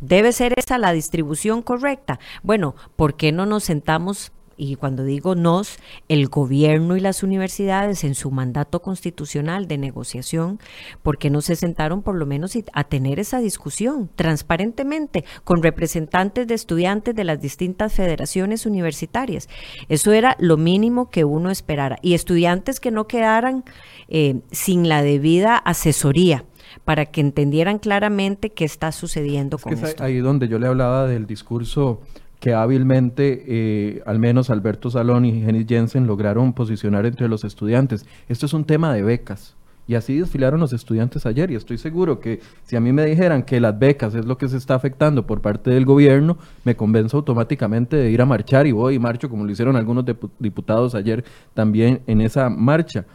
[0.00, 2.18] ¿Debe ser esa la distribución correcta?
[2.42, 8.04] Bueno, ¿por qué no nos sentamos y cuando digo nos, el gobierno y las universidades
[8.04, 10.58] en su mandato constitucional de negociación,
[11.02, 16.46] ¿por qué no se sentaron por lo menos a tener esa discusión transparentemente con representantes
[16.46, 19.48] de estudiantes de las distintas federaciones universitarias?
[19.88, 21.98] Eso era lo mínimo que uno esperara.
[22.02, 23.64] Y estudiantes que no quedaran
[24.08, 26.44] eh, sin la debida asesoría
[26.84, 30.02] para que entendieran claramente qué está sucediendo con esto.
[30.02, 32.00] Ahí donde yo le hablaba del discurso
[32.44, 38.04] que hábilmente, eh, al menos Alberto Salón y Jenny Jensen lograron posicionar entre los estudiantes.
[38.28, 39.56] Esto es un tema de becas.
[39.88, 43.44] Y así desfilaron los estudiantes ayer y estoy seguro que si a mí me dijeran
[43.44, 47.16] que las becas es lo que se está afectando por parte del gobierno, me convenzo
[47.16, 50.04] automáticamente de ir a marchar y voy y marcho como lo hicieron algunos
[50.38, 53.06] diputados ayer también en esa marcha.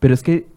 [0.00, 0.48] Pero es que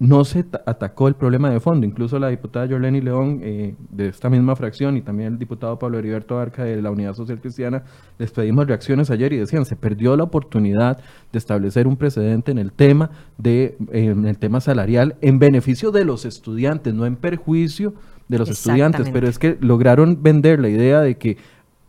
[0.00, 1.84] no se atacó el problema de fondo.
[1.84, 5.98] Incluso la diputada Jorleni León, eh, de esta misma fracción, y también el diputado Pablo
[5.98, 7.82] Heriberto Arca de la Unidad Social Cristiana,
[8.18, 10.98] les pedimos reacciones ayer y decían, se perdió la oportunidad
[11.32, 16.04] de establecer un precedente en el tema, de, en el tema salarial en beneficio de
[16.04, 17.94] los estudiantes, no en perjuicio
[18.28, 19.10] de los estudiantes.
[19.10, 21.38] Pero es que lograron vender la idea de que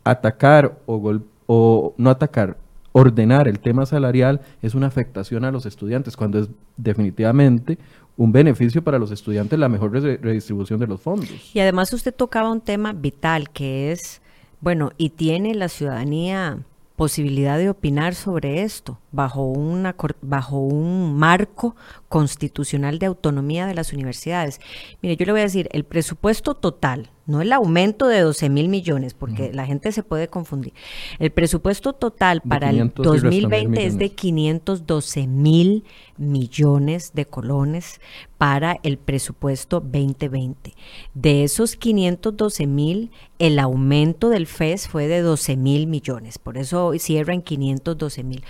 [0.04, 2.58] atacar o, o no atacar
[3.00, 7.78] ordenar el tema salarial es una afectación a los estudiantes, cuando es definitivamente
[8.18, 11.30] un beneficio para los estudiantes la mejor redistribución de los fondos.
[11.54, 14.22] Y además usted tocaba un tema vital que es,
[14.60, 16.60] bueno, y tiene la ciudadanía
[17.00, 21.78] posibilidad de opinar sobre esto bajo, una, bajo un marco
[22.10, 24.60] constitucional de autonomía de las universidades.
[25.02, 28.69] Mire, yo le voy a decir, el presupuesto total no el aumento de 12 mil
[28.69, 30.74] millones, porque la gente se puede confundir.
[31.19, 35.84] El presupuesto total para el 2020 es de 512 mil
[36.17, 38.02] millones de colones
[38.39, 40.74] para el presupuesto 2020.
[41.13, 46.88] De esos 512 mil, el aumento del FES fue de 12 mil millones, por eso
[46.88, 48.43] hoy cierra en 512 mil.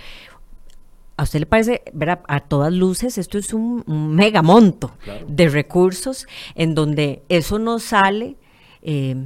[1.20, 2.20] ¿A usted le parece, ¿verdad?
[2.28, 4.92] a todas luces, esto es un, megamonto
[5.28, 8.38] de recursos en donde eso no sale
[8.80, 9.16] eh,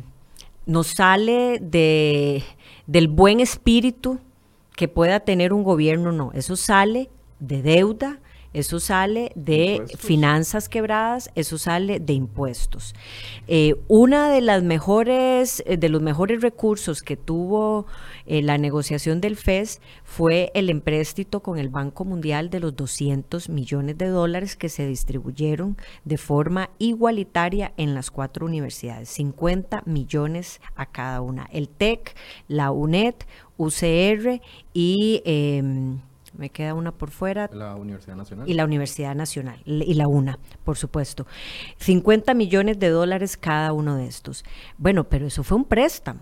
[0.67, 2.43] nos sale de,
[2.89, 4.19] del buen espíritu
[4.75, 8.19] que pueda tener un gobierno, no, eso sale de deuda,
[8.55, 12.95] eso sale de finanzas quebradas, eso sale de impuestos.
[13.49, 17.87] Eh, una de las mejores, eh, de los mejores recursos que tuvo
[18.27, 23.49] eh, la negociación del FES fue el empréstito con el Banco Mundial de los 200
[23.49, 30.61] millones de dólares que se distribuyeron de forma igualitaria en las cuatro universidades, 50 millones
[30.77, 31.49] a cada una.
[31.53, 32.15] El TEC,
[32.47, 33.15] la UNED,
[33.57, 34.41] UCR
[34.73, 35.99] y em,
[36.37, 37.49] me queda una por fuera.
[37.53, 38.49] La Universidad Nacional.
[38.49, 41.27] Y la Universidad Nacional, y la UNA, por supuesto.
[41.79, 44.45] 50 millones de dólares cada uno de estos.
[44.79, 46.21] Bueno, pero eso fue un préstamo.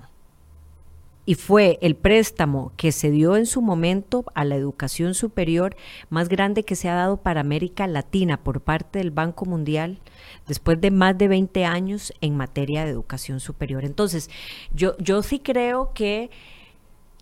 [1.24, 5.76] Y fue el préstamo que se dio en su momento a la educación superior
[6.10, 10.00] más grande que se ha dado para América Latina por parte del Banco Mundial
[10.48, 13.84] después de más de 20 años en materia de educación superior.
[13.84, 14.30] Entonces,
[14.74, 16.30] yo, yo sí creo que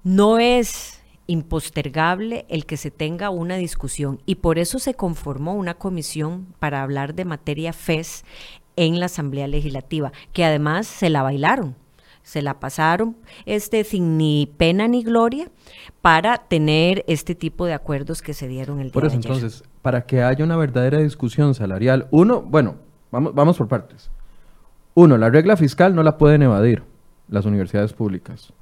[0.03, 1.00] no es
[1.31, 6.83] impostergable el que se tenga una discusión y por eso se conformó una comisión para
[6.83, 8.25] hablar de materia FES
[8.77, 11.77] en la Asamblea Legislativa, que además se la bailaron.
[12.23, 13.17] se la pasaron
[13.47, 15.51] este, sin ni pena ni gloria
[16.03, 19.33] para tener este tipo de acuerdos que se dieron el día Por eso, de ayer.
[19.33, 22.77] entonces, para que haya una verdadera discusión salarial, uno, bueno,
[23.11, 24.11] vamos, vamos por partes.
[24.95, 26.83] Uno, la regla fiscal no la pueden evadir
[27.29, 28.53] las universidades públicas.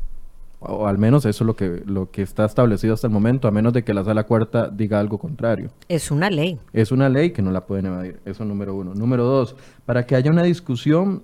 [0.60, 3.52] O al menos eso es lo que, lo que está establecido hasta el momento, a
[3.52, 5.70] menos de que la sala cuarta diga algo contrario.
[5.88, 6.58] Es una ley.
[6.72, 8.18] Es una ley que no la pueden evadir.
[8.24, 8.92] Eso número uno.
[8.94, 9.54] Número dos,
[9.86, 11.22] para que haya una discusión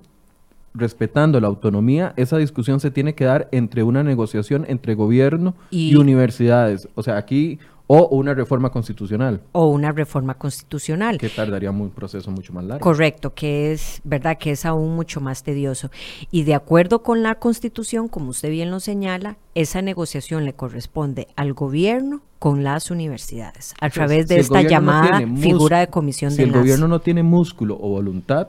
[0.73, 5.91] respetando la autonomía, esa discusión se tiene que dar entre una negociación entre gobierno y,
[5.93, 6.89] Y- universidades.
[6.95, 11.19] O sea, aquí, o una reforma constitucional, O una reforma constitucional.
[11.19, 12.83] que tardaría un proceso mucho más largo.
[12.83, 15.91] Correcto, que es verdad que es aún mucho más tedioso.
[16.31, 21.29] Y de acuerdo con la Constitución, como usted bien lo señala, esa negociación le corresponde
[21.37, 25.79] al gobierno con las universidades a Entonces, través de si el esta no llamada figura
[25.81, 26.61] de comisión Si de el enlace.
[26.63, 28.49] gobierno no tiene músculo o voluntad,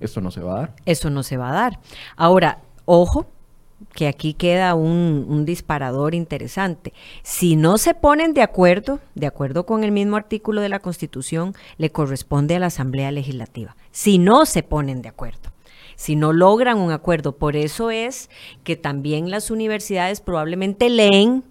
[0.00, 0.74] esto no se va a dar.
[0.84, 1.80] Eso no se va a dar.
[2.16, 3.26] Ahora, ojo,
[3.92, 6.92] que aquí queda un, un disparador interesante.
[7.22, 11.54] Si no se ponen de acuerdo, de acuerdo con el mismo artículo de la Constitución,
[11.78, 13.76] le corresponde a la Asamblea Legislativa.
[13.90, 15.50] Si no se ponen de acuerdo.
[16.00, 18.30] Si no logran un acuerdo, por eso es
[18.64, 21.44] que también las universidades probablemente leen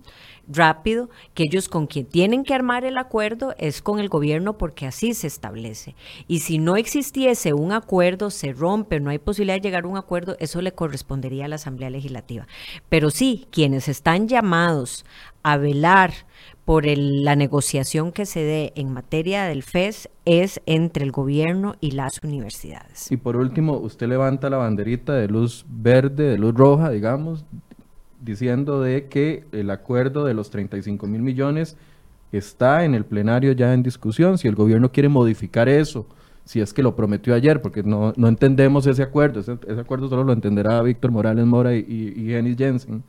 [0.49, 4.85] rápido que ellos con quien tienen que armar el acuerdo es con el gobierno porque
[4.85, 5.95] así se establece.
[6.27, 9.97] Y si no existiese un acuerdo, se rompe, no hay posibilidad de llegar a un
[9.97, 12.47] acuerdo, eso le correspondería a la Asamblea Legislativa.
[12.89, 15.05] Pero sí, quienes están llamados
[15.43, 16.11] a velar
[16.65, 21.75] por el- la negociación que se dé en materia del FES es entre el gobierno
[21.79, 23.11] y las universidades.
[23.11, 27.45] Y por último, usted levanta la banderita de luz verde, de luz roja, digamos,
[28.21, 31.77] diciendo de que el acuerdo de los 35 mil millones
[32.31, 34.37] está en el plenario ya en discusión.
[34.37, 36.05] Si el gobierno quiere modificar eso,
[36.45, 40.09] si es que lo prometió ayer, porque no, no entendemos ese acuerdo, ese, ese acuerdo
[40.09, 43.03] solo lo entenderá Víctor Morales Mora y, y, Jensen.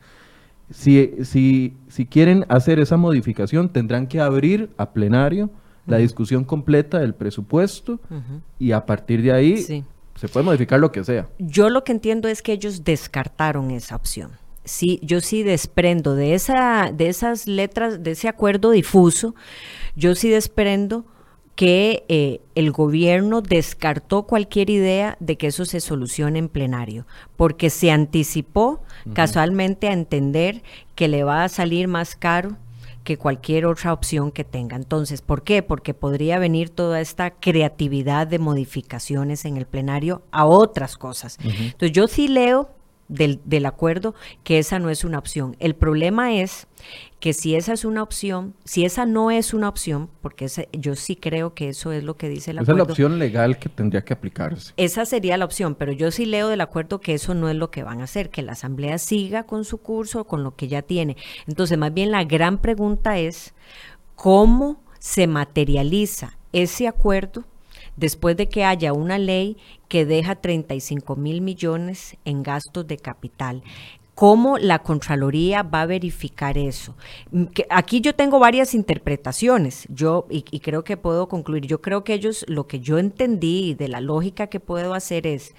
[0.69, 5.49] Si, si, si quieren hacer esa modificación, tendrán que abrir a plenario
[5.87, 7.99] la discusión completa del presupuesto
[8.59, 9.83] y a partir de ahí Sí.
[10.15, 11.27] se puede modificar lo que sea.
[11.39, 14.31] Yo lo que entiendo es que ellos descartaron esa opción.
[14.63, 19.35] Sí, yo sí desprendo de esa, de esas letras, de ese acuerdo difuso,
[19.95, 21.05] yo sí desprendo
[21.55, 27.69] que eh, el gobierno descartó cualquier idea de que eso se solucione en plenario, porque
[27.69, 28.81] se anticipó
[29.13, 30.63] casualmente a entender
[30.95, 32.57] que le va a salir más caro
[33.03, 34.75] que cualquier otra opción que tenga.
[34.75, 35.63] Entonces, ¿por qué?
[35.63, 41.37] Porque podría venir toda esta creatividad de modificaciones en el plenario a otras cosas.
[41.43, 42.69] Entonces, yo sí leo
[43.11, 45.55] del, del acuerdo que esa no es una opción.
[45.59, 46.67] El problema es
[47.19, 50.95] que si esa es una opción, si esa no es una opción, porque esa- yo
[50.95, 52.93] sí creo que eso es lo que dice el Esa es la acuerdo.
[52.93, 54.73] opción legal que tendría que aplicarse.
[54.77, 57.69] Esa sería la opción, pero yo sí leo del acuerdo que eso no es lo
[57.69, 60.81] que van a hacer, que la Asamblea siga con su curso, con lo que ya
[60.81, 61.15] tiene.
[61.47, 63.53] Entonces, más bien la gran pregunta es,
[64.15, 67.45] ¿cómo se materializa ese acuerdo
[68.01, 69.55] después de que haya una ley
[69.87, 73.63] que deja 35 mil millones en gastos de capital?
[74.15, 76.95] ¿Cómo la Contraloría va a verificar eso?
[77.31, 81.65] Mm, aquí yo tengo varias interpretaciones, yo y, creo que puedo concluir.
[81.65, 85.55] Yo creo que ellos, lo que yo entendí de la lógica que puedo hacer es,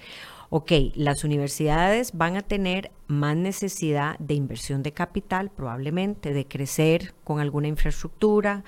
[0.49, 7.13] ok, las universidades van a tener más necesidad de inversión de capital, probablemente, de crecer
[7.23, 8.63] con alguna infraestructura,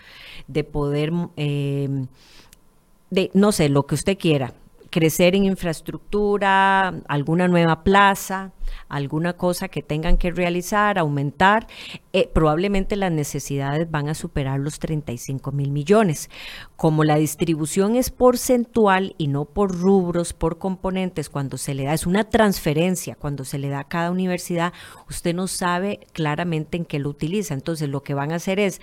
[0.47, 2.07] de poder, eh,
[3.33, 4.53] no sé, lo que usted quiera,
[4.95, 8.53] crecer en infraestructura, alguna nueva plaza,
[8.87, 11.67] alguna cosa que tengan que realizar, aumentar,
[12.13, 16.29] eh, probablemente las necesidades van a superar los 35 mil millones.
[16.77, 21.93] Como la distribución es porcentual y no por rubros, por componentes, cuando se le da,
[21.93, 24.71] es una transferencia, cuando se le da a cada universidad,
[25.09, 27.53] usted no sabe claramente en qué lo utiliza.
[27.53, 28.79] Entonces lo que van a hacer es,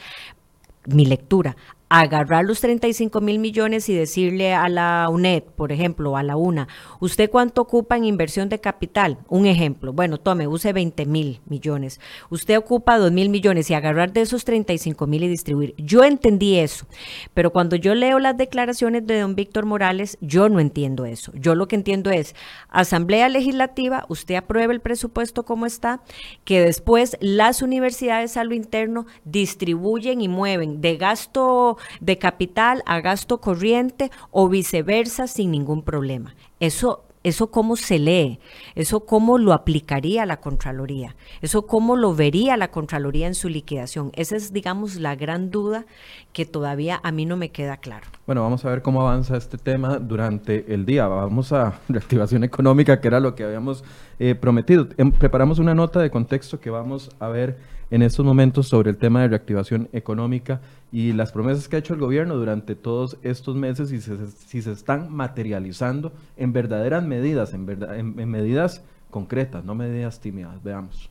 [0.86, 1.56] mi lectura,
[2.00, 6.66] agarrar los 35 mil millones y decirle a la UNED, por ejemplo, a la UNA,
[7.00, 9.18] ¿usted cuánto ocupa en inversión de capital?
[9.28, 12.00] Un ejemplo, bueno, tome, use 20 mil millones.
[12.30, 15.74] Usted ocupa 2 mil millones y agarrar de esos 35 mil y distribuir.
[15.76, 16.86] Yo entendí eso,
[17.34, 21.30] pero cuando yo leo las declaraciones de don Víctor Morales, yo no entiendo eso.
[21.34, 22.34] Yo lo que entiendo es,
[22.70, 26.00] Asamblea Legislativa, usted aprueba el presupuesto como está,
[26.44, 33.00] que después las universidades a lo interno distribuyen y mueven de gasto de capital a
[33.00, 36.34] gasto corriente o viceversa sin ningún problema.
[36.60, 38.40] Eso eso cómo se lee,
[38.74, 44.10] eso cómo lo aplicaría la Contraloría, eso cómo lo vería la Contraloría en su liquidación.
[44.16, 45.86] Esa es, digamos, la gran duda
[46.32, 48.06] que todavía a mí no me queda claro.
[48.26, 51.06] Bueno, vamos a ver cómo avanza este tema durante el día.
[51.06, 53.84] Vamos a reactivación económica, que era lo que habíamos
[54.18, 54.88] eh, prometido.
[54.96, 57.58] Em, preparamos una nota de contexto que vamos a ver
[57.92, 61.92] en estos momentos sobre el tema de reactivación económica y las promesas que ha hecho
[61.92, 67.68] el gobierno durante todos estos meses y si se están materializando en verdaderas medidas, en,
[67.68, 70.54] en medidas concretas, no medidas tímidas.
[70.64, 71.10] Veamos.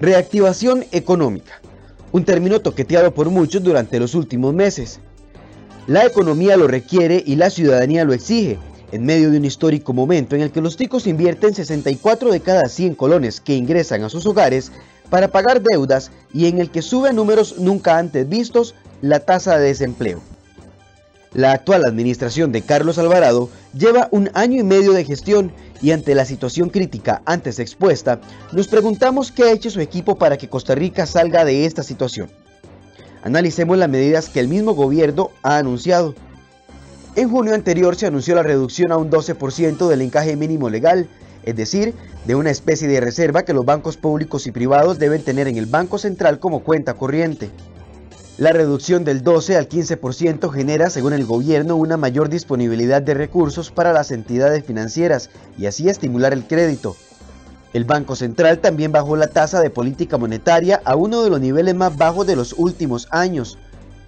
[0.00, 1.60] Reactivación económica,
[2.10, 4.98] un término toqueteado por muchos durante los últimos meses.
[5.86, 8.58] La economía lo requiere y la ciudadanía lo exige,
[8.92, 12.68] en medio de un histórico momento en el que los ticos invierten 64 de cada
[12.68, 14.72] 100 colones que ingresan a sus hogares
[15.08, 19.58] para pagar deudas y en el que sube a números nunca antes vistos la tasa
[19.58, 20.20] de desempleo.
[21.32, 26.14] La actual administración de Carlos Alvarado lleva un año y medio de gestión y ante
[26.14, 28.20] la situación crítica antes expuesta,
[28.52, 32.30] nos preguntamos qué ha hecho su equipo para que Costa Rica salga de esta situación.
[33.22, 36.14] Analicemos las medidas que el mismo gobierno ha anunciado.
[37.16, 41.08] En junio anterior se anunció la reducción a un 12% del encaje mínimo legal,
[41.42, 41.92] es decir,
[42.24, 45.66] de una especie de reserva que los bancos públicos y privados deben tener en el
[45.66, 47.50] Banco Central como cuenta corriente.
[48.38, 53.72] La reducción del 12 al 15% genera, según el gobierno, una mayor disponibilidad de recursos
[53.72, 56.96] para las entidades financieras y así estimular el crédito.
[57.72, 61.74] El Banco Central también bajó la tasa de política monetaria a uno de los niveles
[61.74, 63.58] más bajos de los últimos años,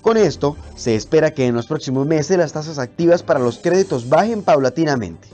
[0.02, 4.08] con esto, se espera que en los próximos meses las tasas activas para los créditos
[4.08, 5.28] bajen paulatinamente.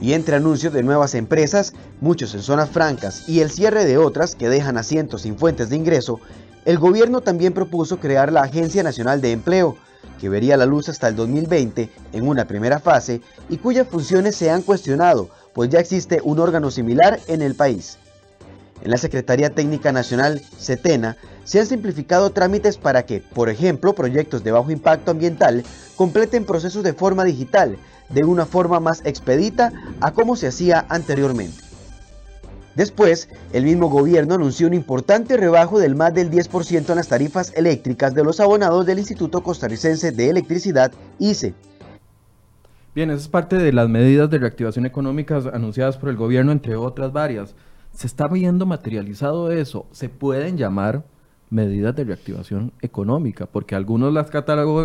[0.00, 4.34] Y entre anuncios de nuevas empresas, muchos en zonas francas y el cierre de otras
[4.34, 6.18] que dejan asientos sin fuentes de ingreso,
[6.64, 9.76] el gobierno también propuso crear la Agencia Nacional de Empleo,
[10.20, 14.50] que vería la luz hasta el 2020 en una primera fase y cuyas funciones se
[14.50, 17.98] han cuestionado, pues ya existe un órgano similar en el país.
[18.82, 24.42] En la Secretaría Técnica Nacional, CETENA, se han simplificado trámites para que, por ejemplo, proyectos
[24.42, 25.62] de bajo impacto ambiental
[25.94, 27.76] completen procesos de forma digital,
[28.08, 31.62] de una forma más expedita a como se hacía anteriormente.
[32.74, 37.52] Después, el mismo gobierno anunció un importante rebajo del más del 10% en las tarifas
[37.54, 41.54] eléctricas de los abonados del Instituto Costarricense de Electricidad, ICE.
[42.94, 46.74] Bien, esa es parte de las medidas de reactivación económica anunciadas por el gobierno, entre
[46.74, 47.54] otras varias
[47.92, 49.86] se está viendo materializado eso.
[49.92, 51.04] Se pueden llamar
[51.50, 54.30] medidas de reactivación económica, porque algunos las,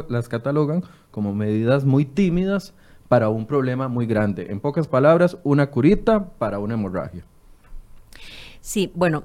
[0.10, 2.74] las catalogan como medidas muy tímidas
[3.08, 4.48] para un problema muy grande.
[4.50, 7.24] En pocas palabras, una curita para una hemorragia.
[8.60, 9.24] Sí, bueno,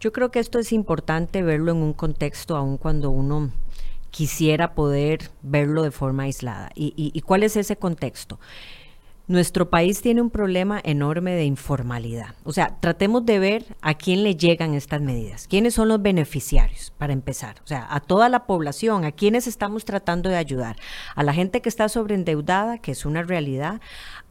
[0.00, 3.52] yo creo que esto es importante verlo en un contexto, aun cuando uno
[4.10, 6.70] quisiera poder verlo de forma aislada.
[6.74, 8.40] y cuál es ese contexto?
[9.28, 12.36] Nuestro país tiene un problema enorme de informalidad.
[12.44, 15.48] O sea, tratemos de ver a quién le llegan estas medidas.
[15.48, 17.56] ¿Quiénes son los beneficiarios, para empezar?
[17.64, 20.76] O sea, a toda la población, a quienes estamos tratando de ayudar.
[21.16, 23.80] A la gente que está sobreendeudada, que es una realidad.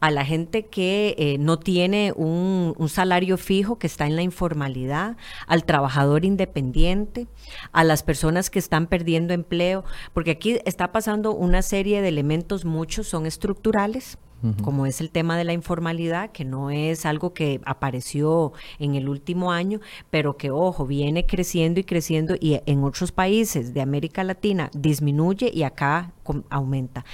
[0.00, 4.22] A la gente que eh, no tiene un, un salario fijo, que está en la
[4.22, 5.18] informalidad.
[5.46, 7.26] Al trabajador independiente.
[7.70, 9.84] A las personas que están perdiendo empleo.
[10.14, 14.16] Porque aquí está pasando una serie de elementos, muchos son estructurales
[14.62, 19.08] como es el tema de la informalidad, que no es algo que apareció en el
[19.08, 19.80] último año,
[20.10, 25.50] pero que, ojo, viene creciendo y creciendo y en otros países de América Latina disminuye
[25.52, 26.12] y acá
[26.50, 27.04] aumenta.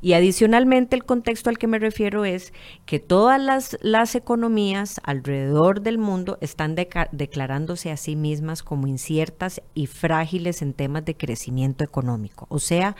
[0.00, 2.52] Y adicionalmente el contexto al que me refiero es
[2.86, 9.62] que todas las, las economías alrededor del mundo están declarándose a sí mismas como inciertas
[9.74, 12.46] y frágiles en temas de crecimiento económico.
[12.48, 12.96] O sea,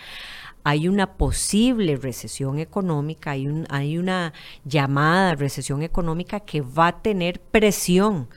[0.65, 4.33] hay una posible recesión económica, hay, un, hay una
[4.65, 8.29] llamada recesión económica que va a tener presión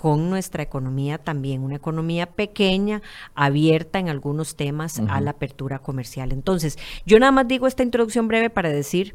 [0.00, 3.02] con nuestra economía también, una economía pequeña,
[3.34, 6.32] abierta en algunos temas a la apertura comercial.
[6.32, 9.14] Entonces, yo nada más digo esta introducción breve para decir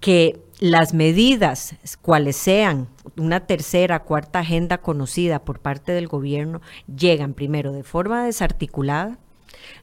[0.00, 6.60] que las medidas, cuales sean una tercera, cuarta agenda conocida por parte del gobierno,
[6.92, 9.16] llegan primero de forma desarticulada,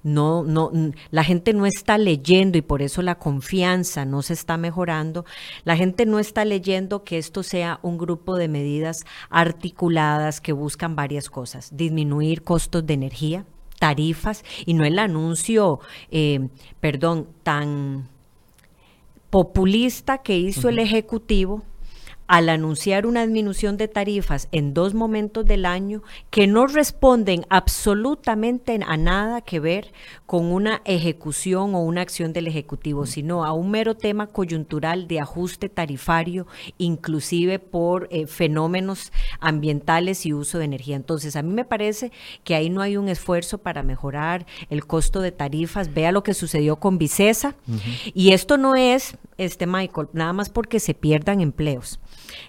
[0.04, 0.72] no, no,
[1.12, 5.26] la gente no está leyendo y por eso la confianza no se está mejorando.
[5.64, 10.96] La gente no está leyendo que esto sea un grupo de medidas articuladas que buscan
[10.96, 11.76] varias cosas.
[11.76, 13.46] Disminuir costos de energía,
[13.80, 15.80] tarifas y no el anuncio,
[16.12, 16.50] eh,
[16.80, 18.10] perdón, tan
[19.30, 21.64] populista que hizo el Ejecutivo
[22.28, 28.80] al anunciar una disminución de tarifas en dos momentos del año que no responden absolutamente
[28.86, 29.94] a nada que ver
[30.26, 35.22] con una ejecución o una acción del Ejecutivo, sino a un mero tema coyuntural de
[35.22, 36.48] ajuste tarifario,
[36.78, 40.98] inclusive por eh, fenómenos ambientales y uso de energía.
[40.98, 42.12] Entonces, a mí me parece
[42.44, 45.94] que ahí no hay un esfuerzo para mejorar el costo de tarifas.
[45.94, 47.56] Vea lo que sucedió con Vicesa.
[48.14, 52.00] Y esto no es, este Michael, nada más porque se pierdan empleos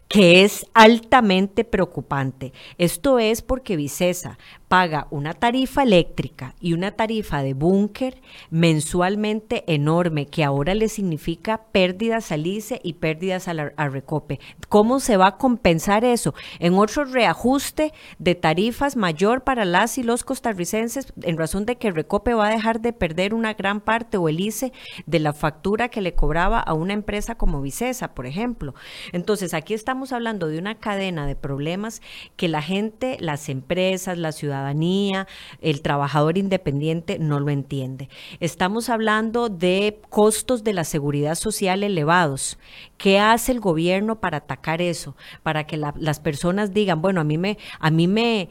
[0.08, 2.52] que es altamente preocupante.
[2.78, 4.38] Esto es porque Vicesa
[4.68, 11.62] paga una tarifa eléctrica y una tarifa de búnker mensualmente enorme, que ahora le significa
[11.72, 14.38] pérdidas al ICE y pérdidas al, Recope.
[14.68, 16.34] ¿Cómo se va a compensar eso?
[16.58, 21.90] En otro reajuste de tarifas mayor para las y los costarricenses, en razón de que
[21.90, 24.72] Recope va a dejar de perder una gran parte o el ICE
[25.06, 28.74] de la factura que le cobraba a una empresa como Vicesa, por ejemplo.
[29.12, 32.02] Entonces, aquí estamos hablando de una cadena de problemas
[32.36, 35.26] que la gente, las empresas, la ciudadanía,
[35.60, 38.08] el trabajador independiente no lo entiende.
[38.40, 42.58] Estamos hablando de costos de la seguridad social elevados.
[42.96, 45.16] ¿Qué hace el gobierno para atacar eso?
[45.42, 48.48] Para que las personas digan, bueno, a mí me, a mí me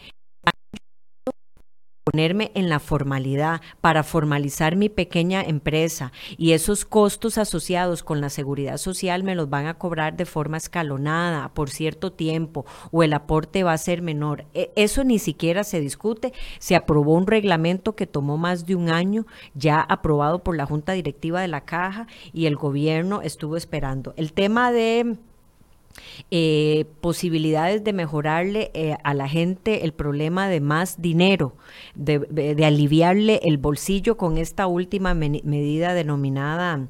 [2.11, 8.29] ponerme en la formalidad para formalizar mi pequeña empresa y esos costos asociados con la
[8.29, 13.11] seguridad social me los van a cobrar de forma escalonada por cierto tiempo o el
[13.11, 14.45] aporte va a ser menor.
[14.53, 16.31] E, eso ni siquiera se discute.
[16.59, 20.93] Se aprobó un reglamento que tomó más de un año, ya aprobado por la Junta
[20.93, 24.13] Directiva de la Caja y el gobierno estuvo esperando.
[24.15, 25.17] El tema de
[26.31, 31.55] eh, posibilidades de mejorarle eh, a la gente el problema de más dinero,
[31.95, 36.87] de, aliviarle el bolsillo con esta última medida denominada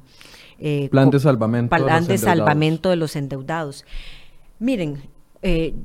[0.58, 3.84] eh, plan de salvamento, plan de, salvamento de los endeudados.
[4.58, 5.02] Miren,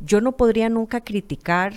[0.03, 1.73] yo no podría nunca criticar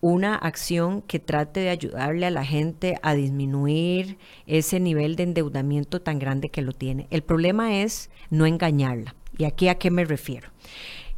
[0.00, 6.00] una acción que trate de ayudarle a la gente a disminuir ese nivel de endeudamiento
[6.00, 7.06] tan grande que lo tiene.
[7.10, 9.14] El problema es no engañarla.
[9.42, 10.50] ¿Y aquí a qué me refiero?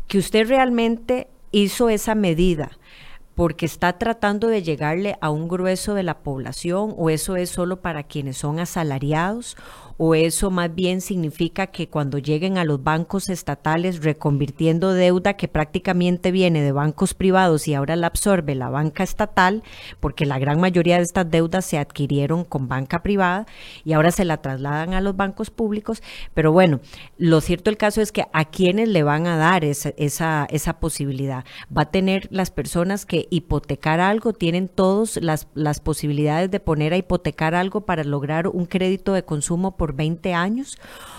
[0.08, 2.78] Que usted realmente hizo esa medida
[3.34, 7.82] porque está tratando de llegarle a un grueso de la población o eso es solo
[7.82, 9.58] para quienes son asalariados
[9.96, 15.48] o eso más bien significa que cuando lleguen a los bancos estatales reconvirtiendo deuda que
[15.48, 19.62] prácticamente viene de bancos privados y ahora la absorbe la banca estatal,
[20.00, 23.46] porque la gran mayoría de estas deudas se adquirieron con banca privada
[23.84, 26.02] y ahora se la trasladan a los bancos públicos,
[26.34, 26.80] pero bueno,
[27.18, 30.80] lo cierto del caso es que a quienes le van a dar esa, esa, esa
[30.80, 31.44] posibilidad,
[31.76, 36.92] va a tener las personas que hipotecar algo, tienen todas las, las posibilidades de poner
[36.92, 40.78] a hipotecar algo para lograr un crédito de consumo 20 años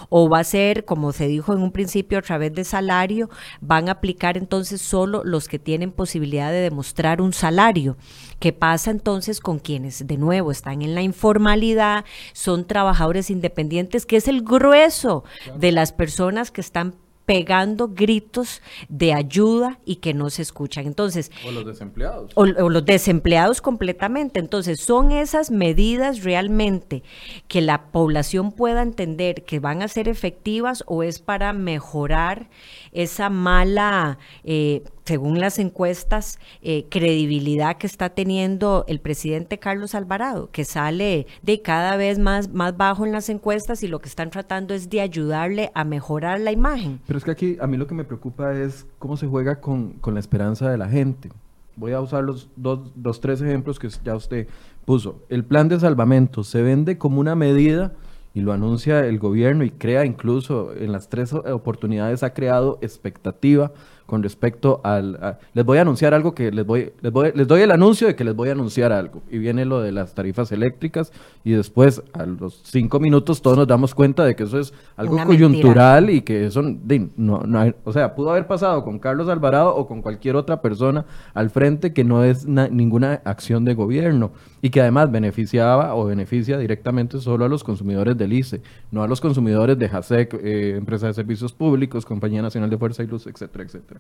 [0.10, 3.30] o va a ser, como se dijo en un principio, a través de salario,
[3.62, 7.98] van a aplicar entonces solo los que tienen posibilidad de demostrar un salario.
[8.40, 14.18] ¿Qué pasa entonces con quienes de nuevo están en la informalidad, son trabajadores independientes, que
[14.18, 15.24] es el grueso
[15.58, 16.96] de las personas que están
[17.26, 20.86] pegando gritos de ayuda y que no se escuchan.
[20.86, 22.32] Entonces, o los desempleados.
[22.36, 24.40] O, los desempleados completamente.
[24.40, 27.04] Entonces, son esas medidas realmente
[27.48, 32.50] que la población pueda entender que van a ser efectivas o es para mejorar
[32.92, 40.50] esa mala eh, según las encuestas, eh, credibilidad que está teniendo el presidente Carlos Alvarado,
[40.52, 44.32] que sale de cada vez más, más bajo en las encuestas y lo que están
[44.32, 47.00] tratando es de ayudarle a mejorar la imagen.
[47.06, 49.94] Pero es que aquí a mí lo que me preocupa es cómo se juega con,
[49.94, 51.30] con la esperanza de la gente.
[51.76, 54.48] Voy a usar los dos, los tres ejemplos que ya usted
[54.86, 55.24] puso.
[55.30, 57.94] El plan de salvamento se vende como una medida
[58.34, 63.72] y lo anuncia el gobierno y crea incluso en las tres oportunidades ha creado expectativa
[64.06, 65.38] con respecto al...
[65.54, 67.32] les voy a anunciar algo que les voy, les voy...
[67.34, 69.22] Les doy el anuncio de que les voy a anunciar algo.
[69.30, 71.12] Y viene lo de las tarifas eléctricas
[71.44, 75.18] y después a los cinco minutos todos nos damos cuenta de que eso es algo
[75.26, 76.62] coyuntural y que eso...
[76.62, 81.06] no, no o sea, pudo haber pasado con Carlos Alvarado o con cualquier otra persona
[81.34, 84.32] al frente que no es ninguna acción de gobierno
[84.62, 89.08] y que además beneficiaba o beneficia directamente solo a los consumidores del ICE, no a
[89.08, 93.28] los consumidores de JASEC, eh, Empresa de Servicios Públicos, Compañía Nacional de Fuerza y Luz,
[93.28, 93.95] etcétera, etcétera.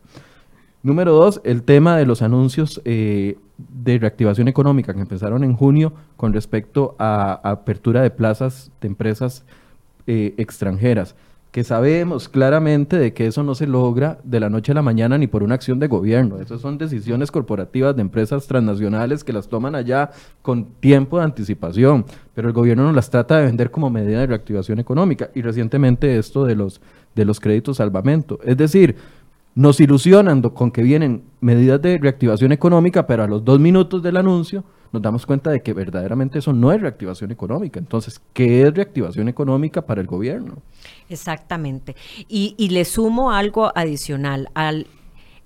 [0.85, 5.93] Número dos, el tema de los anuncios eh, de reactivación económica que empezaron en junio
[6.15, 9.45] con respecto a, apertura de plazas de empresas
[10.05, 11.15] eh, extranjeras,
[11.51, 15.17] que sabemos claramente de que eso no se logra de la noche a la mañana
[15.17, 16.39] ni por una acción de gobierno.
[16.39, 20.11] Esas son decisiones corporativas de empresas transnacionales que las toman allá
[20.43, 24.27] con tiempo de anticipación, pero el gobierno no las trata de vender como medida de
[24.27, 26.79] reactivación económica y recientemente esto de los,
[27.15, 28.37] de los créditos salvamento.
[28.43, 28.97] Es decir,
[29.55, 34.17] nos ilusionan con que vienen medidas de reactivación económica, pero a los dos minutos del
[34.17, 37.79] anuncio nos damos cuenta de que verdaderamente eso no es reactivación económica.
[37.79, 40.57] Entonces, ¿qué es reactivación económica para el gobierno?
[41.09, 41.95] Exactamente.
[42.27, 44.87] Y, y le sumo algo adicional al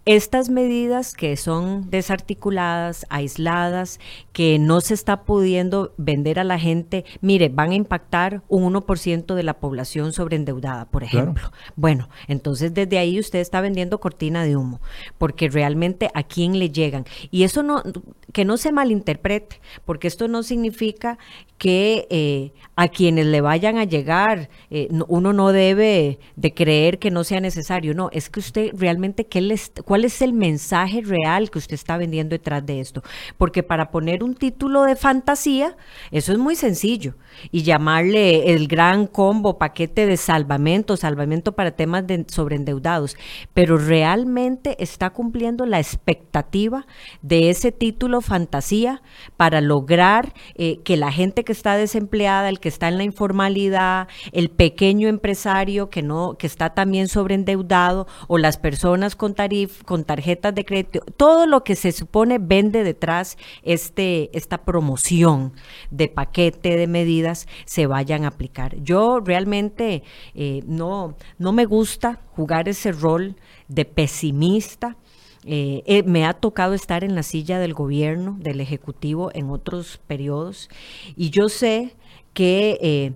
[0.09, 3.99] estas medidas que son desarticuladas, aisladas,
[4.33, 9.35] que no se está pudiendo vender a la gente, mire, van a impactar un 1%
[9.35, 11.51] de la población sobreendeudada, por ejemplo.
[11.75, 14.81] Bueno, entonces desde ahí usted está vendiendo cortina de humo,
[15.19, 17.05] porque realmente a quién le llegan.
[17.29, 17.83] Y eso no,
[18.33, 21.19] que no se malinterprete, porque esto no significa
[21.59, 27.11] que eh, a quienes le vayan a llegar, eh, uno no debe de creer que
[27.11, 31.49] no sea necesario, no, es que usted realmente, ¿qué les, ¿cuál es el mensaje real
[31.49, 33.01] que usted está vendiendo detrás de esto?
[33.37, 35.75] Porque para poner un título de fantasía,
[36.11, 37.15] eso es muy sencillo,
[37.51, 43.15] y llamarle el gran combo, paquete de salvamento, salvamento para temas de sobreendeudados,
[43.53, 46.85] pero realmente está cumpliendo la expectativa
[47.21, 49.01] de ese título fantasía
[49.37, 54.07] para lograr eh, que la gente que está desempleada, el que está en la informalidad,
[54.31, 60.03] el pequeño empresario que no, que está también sobreendeudado, o las personas con tarif, con
[60.03, 65.53] tarjetas de crédito, todo lo que se supone vende detrás este, esta promoción
[65.91, 68.75] de paquete de medidas se vayan a aplicar.
[68.81, 70.03] Yo realmente
[70.35, 73.35] eh, no, no me gusta jugar ese rol
[73.67, 74.97] de pesimista
[75.45, 79.99] eh, eh, me ha tocado estar en la silla del gobierno, del Ejecutivo, en otros
[80.05, 80.69] periodos,
[81.15, 81.95] y yo sé
[82.33, 83.13] que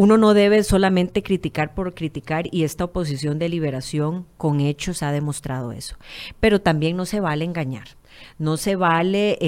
[0.00, 5.12] uno no debe solamente criticar por criticar, y esta oposición de liberación con hechos ha
[5.12, 5.96] demostrado eso,
[6.40, 7.98] pero también no se vale engañar.
[8.38, 9.38] No se vale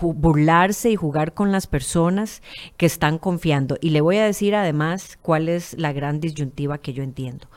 [0.00, 2.40] burlarse y jugar con las personas
[2.76, 3.76] que están confiando.
[3.80, 7.48] Y le voy a decir además cuál es la gran disyuntiva que yo entiendo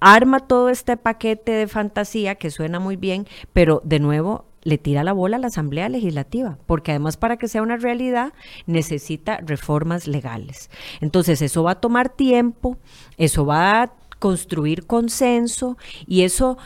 [0.00, 5.04] arma todo este paquete de fantasía que suena muy bien, pero de nuevo le tira
[5.04, 8.32] la bola a la Asamblea Legislativa, porque además para que sea una realidad
[8.66, 10.70] necesita reformas legales.
[11.00, 12.76] Entonces eso va a tomar tiempo,
[13.16, 16.58] eso va a construir consenso y eso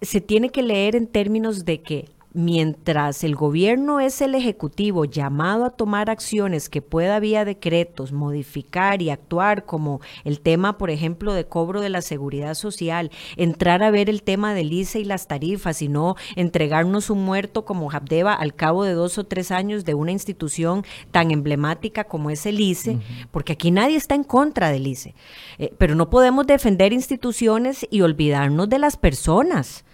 [0.00, 5.64] se tiene que leer en términos de que mientras el gobierno es el ejecutivo llamado
[5.64, 11.32] a tomar acciones que pueda vía decretos modificar y actuar como el tema, por ejemplo,
[11.32, 15.28] de cobro de la seguridad social, entrar a ver el tema del ICE y las
[15.28, 19.84] tarifas y no entregarnos un muerto como Habdeba al cabo de dos o tres años
[19.84, 22.98] de una institución tan emblemática como es el ICE,
[23.30, 25.14] porque aquí nadie está en contra del ICE,
[25.58, 29.84] eh, pero no podemos defender instituciones y olvidarnos de las personas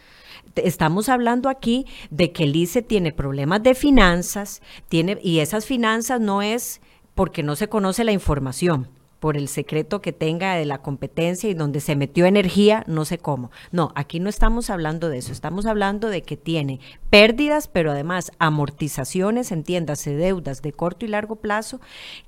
[0.64, 6.20] estamos hablando aquí de que el ICE tiene problemas de finanzas, tiene, y esas finanzas
[6.20, 6.80] no es
[7.14, 8.88] porque no se conoce la información,
[9.20, 13.18] por el secreto que tenga de la competencia y donde se metió energía, no sé
[13.18, 13.50] cómo.
[13.70, 16.80] No, aquí no estamos hablando de eso, estamos hablando de que tiene
[17.11, 21.80] pérdidas, pero además amortizaciones, entiéndase, deudas de corto y largo plazo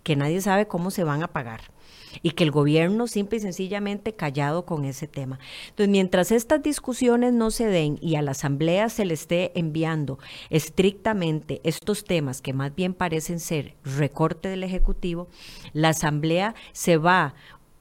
[0.03, 1.72] que nadie sabe cómo se van a pagar
[2.23, 5.39] y que el gobierno simple y sencillamente callado con ese tema.
[5.69, 10.19] Entonces, mientras estas discusiones no se den y a la Asamblea se le esté enviando
[10.51, 15.29] estrictamente estos temas que más bien parecen ser recorte del Ejecutivo,
[15.73, 17.35] la Asamblea se va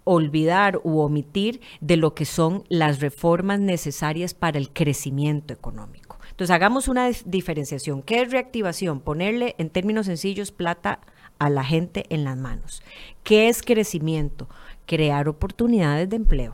[0.03, 6.17] olvidar u omitir de lo que son las reformas necesarias para el crecimiento económico.
[6.31, 8.01] Entonces, hagamos una diferenciación.
[8.01, 8.99] ¿Qué es reactivación?
[8.99, 10.99] Ponerle en términos sencillos plata
[11.41, 12.83] a la gente en las manos.
[13.23, 14.47] ¿Qué es crecimiento?
[14.85, 16.53] Crear oportunidades de empleo.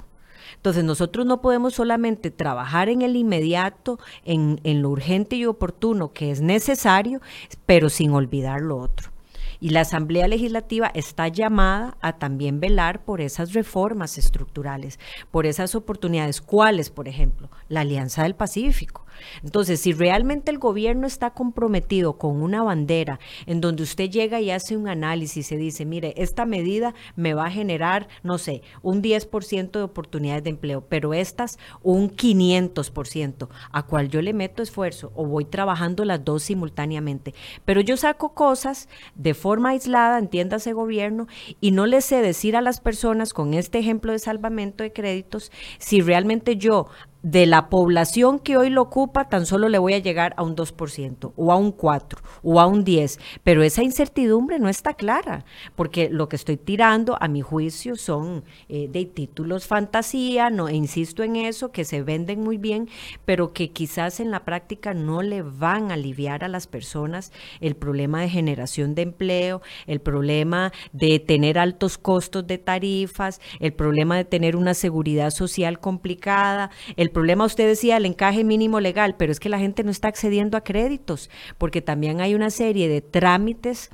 [0.56, 6.14] Entonces nosotros no podemos solamente trabajar en el inmediato, en, en, lo urgente y oportuno
[6.14, 7.20] que es necesario,
[7.66, 9.12] pero sin olvidar lo otro.
[9.60, 15.00] Y la Asamblea Legislativa está llamada a también velar por esas reformas estructurales,
[15.32, 16.40] por esas oportunidades.
[16.40, 17.50] ¿Cuáles, por ejemplo?
[17.68, 19.06] La Alianza del Pacífico.
[19.44, 24.52] Entonces, si realmente el gobierno está comprometido con una bandera en donde usted llega y
[24.52, 28.62] hace un análisis y se dice, mire, esta medida me va a generar, no sé,
[28.82, 34.64] un 10% de oportunidades de empleo, pero estas un 500%, a cual yo le meto
[34.64, 37.34] esfuerzo o voy trabajando las dos simultáneamente.
[37.66, 41.28] Pero yo saco cosas de forma aislada, entiéndase gobierno,
[41.62, 45.52] y no le sé decir a las personas con este ejemplo de salvamento de créditos
[45.80, 46.88] si realmente yo
[47.24, 50.56] de la población que hoy lo ocupa, tan solo le voy a llegar a un
[50.56, 55.46] 2% o a un 4% o a un 10%, pero esa incertidumbre no está clara,
[55.76, 61.24] porque lo que estoy tirando, a mi juicio, son eh, de títulos fantasía, no insisto
[61.24, 62.90] en eso, que se venden muy bien,
[63.26, 67.76] pero que quizás en la práctica no le van a aliviar a las personas el
[67.76, 74.18] problema de generación de empleo, el problema de tener altos costos de tarifas, el problema
[74.18, 79.32] de tener una seguridad social complicada, el problema usted decía el encaje mínimo legal, pero
[79.32, 83.02] es que la gente no está accediendo a créditos, porque también hay una serie de
[83.02, 83.90] trámites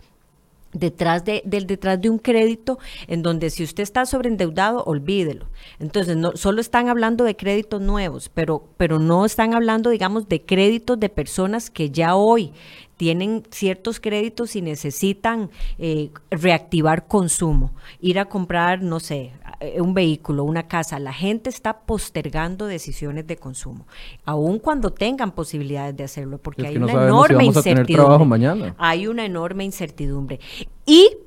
[0.74, 5.46] detrás de, del detrás de un crédito en donde si usted está sobreendeudado, olvídelo.
[5.80, 10.42] Entonces, no, solo están hablando de créditos nuevos, pero, pero no están hablando, digamos, de
[10.42, 12.52] créditos de personas que ya hoy
[12.98, 15.50] tienen ciertos créditos y necesitan
[15.80, 17.72] eh, reactivar consumo,
[18.02, 19.32] ir a comprar, no sé,
[19.80, 21.00] un vehículo, una casa.
[21.00, 23.88] La gente está postergando decisiones de consumo,
[24.26, 28.74] aun cuando tengan posibilidades de hacerlo, porque hay una enorme incertidumbre.
[28.78, 30.40] Hay una enorme incertidumbre.
[30.86, 31.18] Y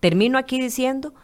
[0.00, 1.14] termino aquí diciendo,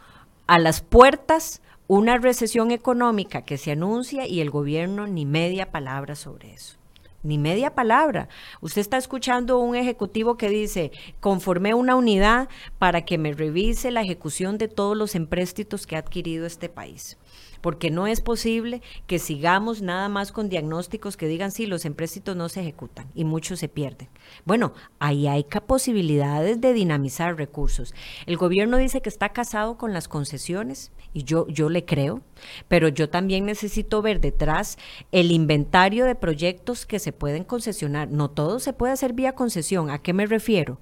[0.47, 6.15] a las puertas una recesión económica que se anuncia y el gobierno ni media palabra
[6.15, 6.78] sobre eso
[7.23, 8.29] ni media palabra.
[8.61, 14.01] Usted está escuchando un ejecutivo que dice, conformé una unidad para que me revise la
[14.01, 17.17] ejecución de todos los empréstitos que ha adquirido este país
[17.61, 22.35] porque no es posible que sigamos nada más con diagnósticos que digan sí, los empréstitos
[22.35, 24.09] no se ejecutan y muchos se pierden.
[24.45, 27.93] Bueno, ahí hay posibilidades de dinamizar recursos.
[28.25, 32.21] El gobierno dice que está casado con las concesiones y yo, yo le creo,
[32.67, 34.77] pero yo también necesito ver detrás
[35.11, 38.09] el inventario de proyectos que se pueden concesionar.
[38.09, 39.89] No todo se puede hacer vía concesión.
[39.89, 40.79] ¿A qué me refiero?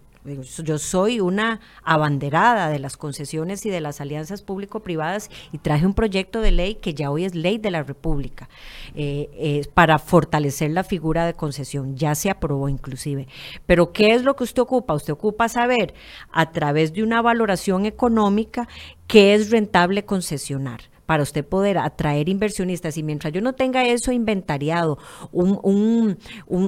[0.64, 5.94] Yo soy una abanderada de las concesiones y de las alianzas público-privadas y traje un
[5.94, 8.50] proyecto de ley que ya hoy es ley de la República
[8.94, 11.96] eh, para fortalecer la figura de concesión.
[11.96, 13.28] Ya se aprobó inclusive.
[13.66, 14.96] Pero ¿qué es lo que usted ocupa?
[14.96, 15.94] Usted ocupa saber
[16.32, 18.68] a través de una valoración económica
[19.08, 24.12] qué es rentable concesionar para usted poder atraer inversionistas y mientras yo no tenga eso
[24.12, 24.99] inventariado,
[25.32, 26.18] un,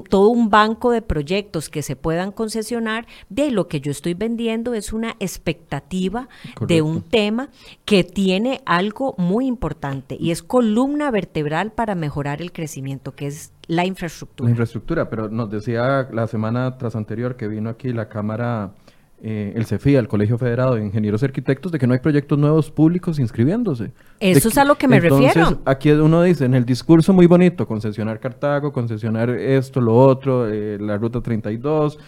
[0.09, 4.73] todo un banco de proyectos que se puedan concesionar, de lo que yo estoy vendiendo
[4.73, 6.29] es una expectativa
[6.65, 7.49] de un tema
[7.85, 13.51] que tiene algo muy importante y es columna vertebral para mejorar el crecimiento, que es
[13.67, 14.47] la infraestructura.
[14.47, 18.73] La infraestructura, pero nos decía la semana tras anterior que vino aquí la Cámara
[19.21, 22.37] eh, el CEFIA, el Colegio Federado de Ingenieros y Arquitectos, de que no hay proyectos
[22.37, 23.91] nuevos públicos inscribiéndose.
[24.19, 25.61] Eso es a lo que me entonces, refiero.
[25.65, 30.77] Aquí uno dice, en el discurso muy bonito, concesionar Cartago, concesionar esto, lo otro, eh,
[30.79, 31.99] la Ruta 32,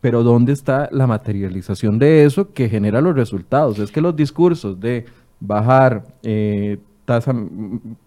[0.00, 3.78] pero ¿dónde está la materialización de eso que genera los resultados?
[3.78, 5.06] Es que los discursos de
[5.40, 7.34] bajar eh, tasa,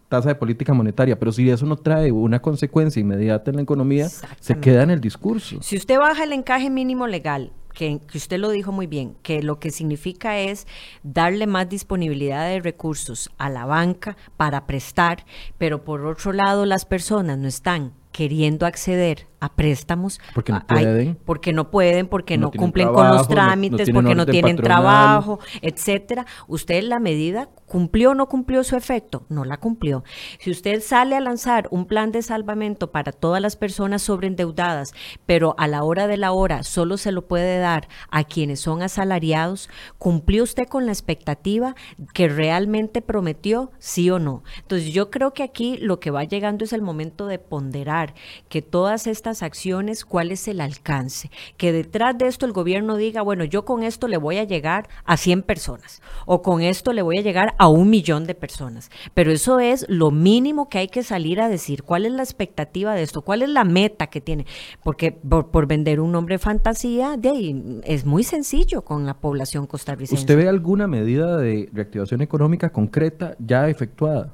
[0.10, 4.10] tasa de política monetaria, pero si eso no trae una consecuencia inmediata en la economía,
[4.10, 5.62] se queda en el discurso.
[5.62, 9.60] Si usted baja el encaje mínimo legal, que, usted lo dijo muy bien, que lo
[9.60, 10.66] que significa es
[11.04, 15.26] darle más disponibilidad de recursos a la banca para prestar,
[15.60, 20.20] pero por otro lado las personas no están queriendo acceder a préstamos.
[20.34, 21.16] Porque no pueden.
[21.26, 26.26] porque no pueden, porque no, cumplen con los trámites, porque no tienen trabajo, etcétera.
[26.48, 30.04] Usted la medida cumplió o no cumplió su efecto, no la cumplió.
[30.40, 34.94] Si usted sale a lanzar un plan de salvamento para todas las personas sobreendeudadas,
[35.26, 38.82] pero a la hora de la hora solo se lo puede dar a quienes son
[38.82, 41.76] asalariados, ¿cumplió usted con la expectativa
[42.14, 44.44] que realmente prometió, sí o no?
[44.60, 48.14] Entonces yo creo que aquí lo que va llegando es el momento de ponderar
[48.50, 51.30] que todas estas acciones, cuál es el alcance.
[51.58, 54.88] Que detrás de esto el gobierno diga, bueno, yo con esto le voy a llegar
[55.06, 58.90] a 100 personas o con esto le voy a llegar a un millón de personas.
[59.14, 61.84] Pero eso es lo mínimo que hay que salir a decir.
[61.84, 63.22] ¿Cuál es la expectativa de esto?
[63.22, 64.46] ¿Cuál es la meta que tiene?
[64.84, 70.22] Porque por, vender un nombre fantasía, de ahí, es muy sencillo con la población costarricense.
[70.22, 74.34] ¿Usted ve alguna medida de reactivación económica concreta ya efectuada?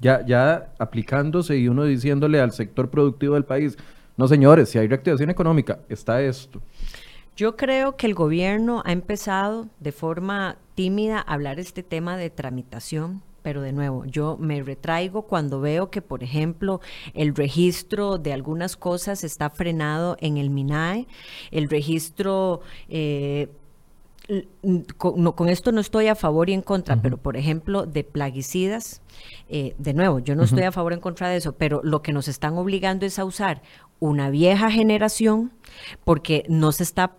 [0.00, 3.78] Ya, ya aplicándose y uno diciéndole al sector productivo del país,
[4.16, 6.60] no, señores, si hay reactivación económica, está esto.
[7.36, 12.30] Yo creo que el gobierno ha empezado de forma tímida a hablar este tema de
[12.30, 16.80] tramitación, pero de nuevo, yo me retraigo cuando veo que, por ejemplo,
[17.12, 21.06] el registro de algunas cosas está frenado en el MINAE,
[21.50, 22.60] el registro...
[22.88, 23.48] Eh,
[24.96, 29.02] con, esto no estoy a favor y en contra, pero por ejemplo, de plaguicidas,
[29.50, 32.00] eh, de nuevo, yo no estoy a favor o en contra de eso, pero lo
[32.00, 33.60] que nos están obligando es a usar
[34.00, 35.52] una vieja generación
[36.04, 37.16] porque no se está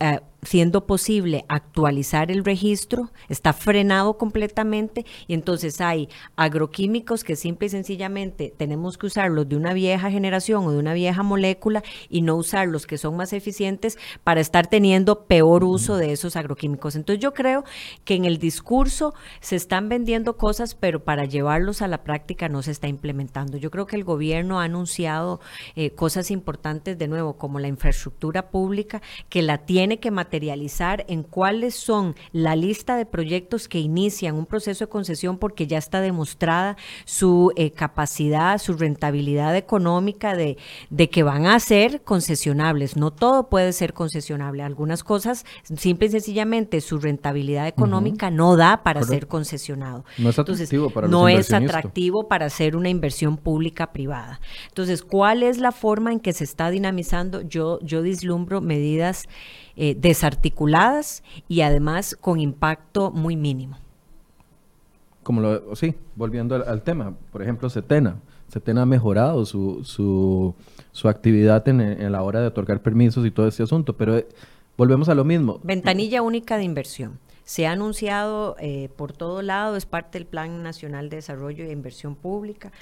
[0.00, 7.66] eh, siendo posible actualizar el registro, está frenado completamente y entonces hay agroquímicos que simple
[7.66, 12.22] y sencillamente tenemos que usarlos de una vieja generación o de una vieja molécula y
[12.22, 16.96] no usar los que son más eficientes para estar teniendo peor uso de esos agroquímicos.
[16.96, 17.64] Entonces yo creo
[18.04, 22.62] que en el discurso se están vendiendo cosas, pero para llevarlos a la práctica no
[22.62, 23.56] se está implementando.
[23.56, 25.40] Yo creo que el gobierno ha anunciado
[25.74, 31.22] eh, cosas importantes de nuevo, como la infraestructura pública, que la tiene que materializar en
[31.22, 36.00] cuáles son la lista de proyectos que inician un proceso de concesión porque ya está
[36.00, 40.56] demostrada su eh, capacidad, su rentabilidad económica de,
[40.90, 42.96] de que van a ser concesionables.
[42.96, 44.64] No todo puede ser concesionable.
[44.64, 45.44] Algunas cosas,
[45.76, 50.04] simple y sencillamente, su rentabilidad económica no da para ser concesionado.
[50.18, 54.40] No es atractivo para No es atractivo para hacer una inversión pública privada.
[54.68, 57.42] Entonces, ¿cuál es la forma en que se está dinamizando?
[57.42, 59.28] Yo, yo vislumbro medidas
[59.76, 63.76] eh, desarticuladas y además con impacto muy mínimo.
[65.22, 68.16] Como lo, sí, volviendo al, tema, por ejemplo, Setena.
[68.48, 70.54] Setena ha mejorado su, su,
[70.92, 74.28] su actividad en, en, la hora de otorgar permisos y todo este asunto, pero eh,
[74.76, 75.58] volvemos a lo mismo.
[75.64, 77.18] Ventanilla única de inversión.
[77.46, 81.70] Se ha anunciado eh, por todo lado, es parte del Plan Nacional de Desarrollo e
[81.70, 82.72] Inversión Pública.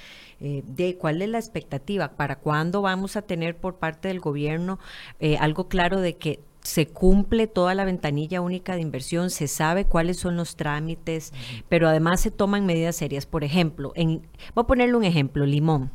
[0.40, 4.78] Eh, de cuál es la expectativa, para cuándo vamos a tener por parte del gobierno
[5.20, 9.84] eh, algo claro de que se cumple toda la ventanilla única de inversión, se sabe
[9.84, 11.32] cuáles son los trámites,
[11.68, 13.26] pero además se toman medidas serias.
[13.26, 15.92] Por ejemplo, en, voy a ponerle un ejemplo, Limón.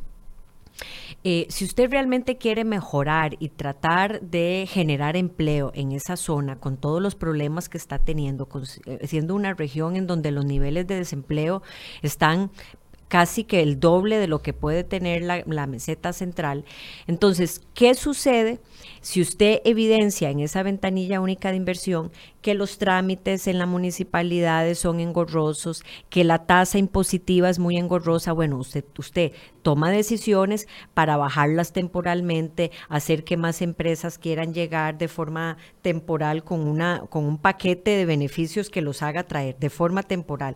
[1.23, 6.77] Eh, si usted realmente quiere mejorar y tratar de generar empleo en esa zona con
[6.77, 8.47] todos los problemas que está teniendo,
[8.85, 11.61] eh, siendo una región en donde los niveles de desempleo
[12.03, 12.51] están
[13.09, 16.63] casi que el doble de lo que puede tener la, meseta central.
[17.07, 18.61] Entonces, ¿qué sucede
[19.01, 24.73] si usted evidencia en esa ventanilla única de inversión que los trámites en la municipalidad
[24.73, 28.31] son engorrosos, que la tasa impositiva es muy engorrosa?
[28.31, 29.31] Bueno, usted, usted
[29.61, 36.61] toma decisiones para bajarlas temporalmente, hacer que más empresas quieran llegar de forma temporal con,
[36.61, 40.55] una, con un paquete de beneficios que los haga traer de forma temporal.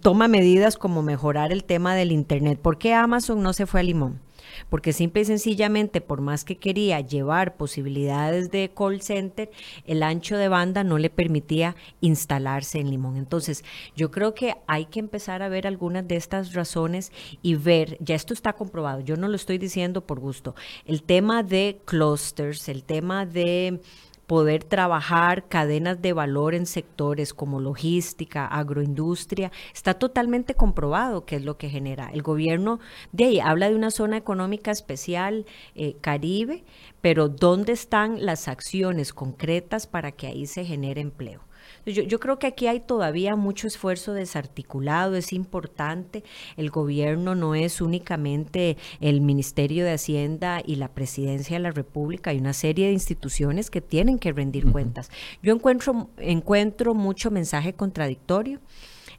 [0.00, 2.58] Toma medidas como mejorar el tema del Internet.
[2.60, 4.23] ¿Por qué Amazon no se fue a Limón?
[4.68, 9.50] Porque simple y sencillamente, por más que quería llevar posibilidades de call center,
[9.86, 13.16] el ancho de banda no le permitía instalarse en Limón.
[13.16, 13.64] Entonces,
[13.96, 18.14] yo creo que hay que empezar a ver algunas de estas razones y ver, ya
[18.14, 22.84] esto está comprobado, yo no lo estoy diciendo por gusto, el tema de clusters, el
[22.84, 23.80] tema de
[24.26, 31.44] poder trabajar cadenas de valor en sectores como logística, agroindustria, está totalmente comprobado que es
[31.44, 32.10] lo que genera.
[32.12, 32.80] El gobierno
[33.12, 36.64] de ahí habla de una zona económica especial, eh, Caribe,
[37.00, 41.40] pero ¿dónde están las acciones concretas para que ahí se genere empleo?
[41.86, 46.24] Yo, creo que aquí hay todavía mucho esfuerzo desarticulado, es importante.
[46.56, 52.30] El gobierno no es únicamente el Ministerio de Hacienda y la Presidencia de la República,
[52.30, 55.10] hay una serie de instituciones que tienen que rendir cuentas.
[55.42, 58.60] Yo encuentro, encuentro mucho mensaje contradictorio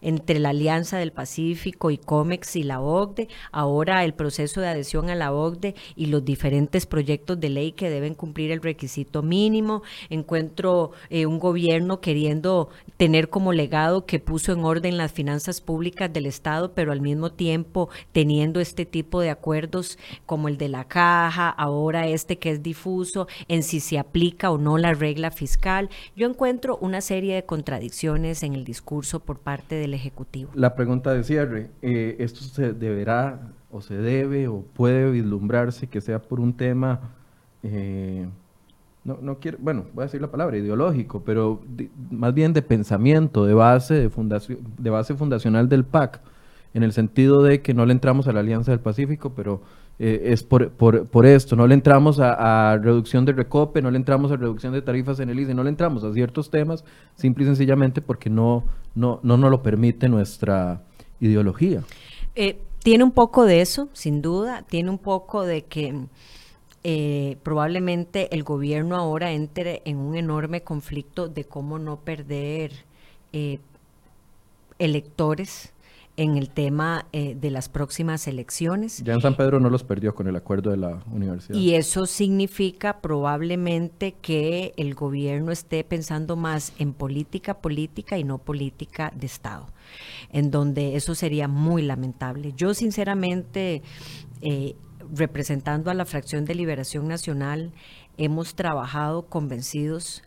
[0.05, 5.09] entre la Alianza del Pacífico y COMEX y la OCDE, ahora el proceso de adhesión
[5.09, 9.81] a la OCDE y los diferentes proyectos de ley que deben cumplir el requisito mínimo.
[10.11, 16.13] Encuentro eh, un gobierno queriendo tener como legado que puso en orden las finanzas públicas
[16.13, 19.97] del Estado, pero al mismo tiempo teniendo este tipo de acuerdos
[20.27, 24.59] como el de la caja, ahora este que es difuso, en si se aplica o
[24.59, 25.89] no la regla fiscal.
[26.15, 30.51] Yo encuentro una serie de contradicciones en el discurso por parte de Ejecutivo.
[30.53, 36.01] La pregunta de cierre, eh, ¿esto se deberá o se debe o puede vislumbrarse que
[36.01, 37.11] sea por un tema,
[37.63, 38.27] eh,
[39.03, 41.61] no, no quiero, bueno, voy a decir la palabra, ideológico, pero
[42.09, 46.21] más bien de pensamiento, de base, de, fundación, de base fundacional del PAC,
[46.73, 49.61] en el sentido de que no le entramos a la Alianza del Pacífico, pero
[49.97, 54.29] eh, es por, por, esto, no le entramos a, reducción de recope, no le entramos
[54.29, 56.83] a reducción de tarifas en el ICE, no le entramos a ciertos temas,
[57.15, 60.81] simple y sencillamente porque no, no, no nos lo permite nuestra
[61.21, 61.81] ideología.
[62.35, 66.07] Eh, tiene un poco de eso, sin duda, tiene un poco de que
[66.83, 72.71] eh, probablemente el gobierno ahora entre en un enorme conflicto de cómo no perder
[74.79, 75.73] electores
[76.17, 79.03] en el tema eh, de las próximas elecciones.
[79.03, 81.57] Ya en San Pedro no los perdió con el acuerdo de la universidad.
[81.57, 88.37] Y eso significa probablemente que el gobierno esté pensando más en política política y no
[88.37, 89.67] política de Estado,
[90.31, 92.53] en donde eso sería muy lamentable.
[92.55, 93.81] Yo sinceramente,
[94.41, 94.75] eh,
[95.13, 97.73] representando a la fracción de Liberación Nacional,
[98.17, 100.23] hemos trabajado convencidos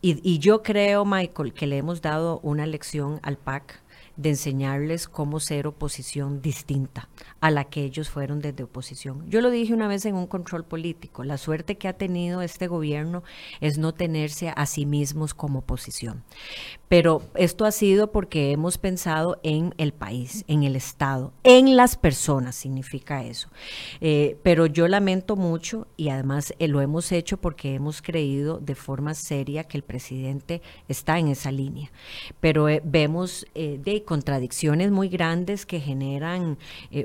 [0.00, 3.82] y, y yo creo, Michael, que le hemos dado una lección al PAC
[4.16, 7.08] de enseñarles cómo ser oposición distinta
[7.40, 9.28] a la que ellos fueron desde oposición.
[9.28, 12.66] Yo lo dije una vez en un control político, la suerte que ha tenido este
[12.66, 13.22] gobierno
[13.60, 16.24] es no tenerse a sí mismos como oposición.
[16.88, 21.96] Pero esto ha sido porque hemos pensado en el país, en el Estado, en las
[21.96, 23.48] personas, significa eso.
[24.00, 28.76] Eh, pero yo lamento mucho y además eh, lo hemos hecho porque hemos creído de
[28.76, 31.90] forma seria que el presidente está en esa línea.
[32.40, 36.56] Pero eh, vemos de contradicciones muy grandes que generan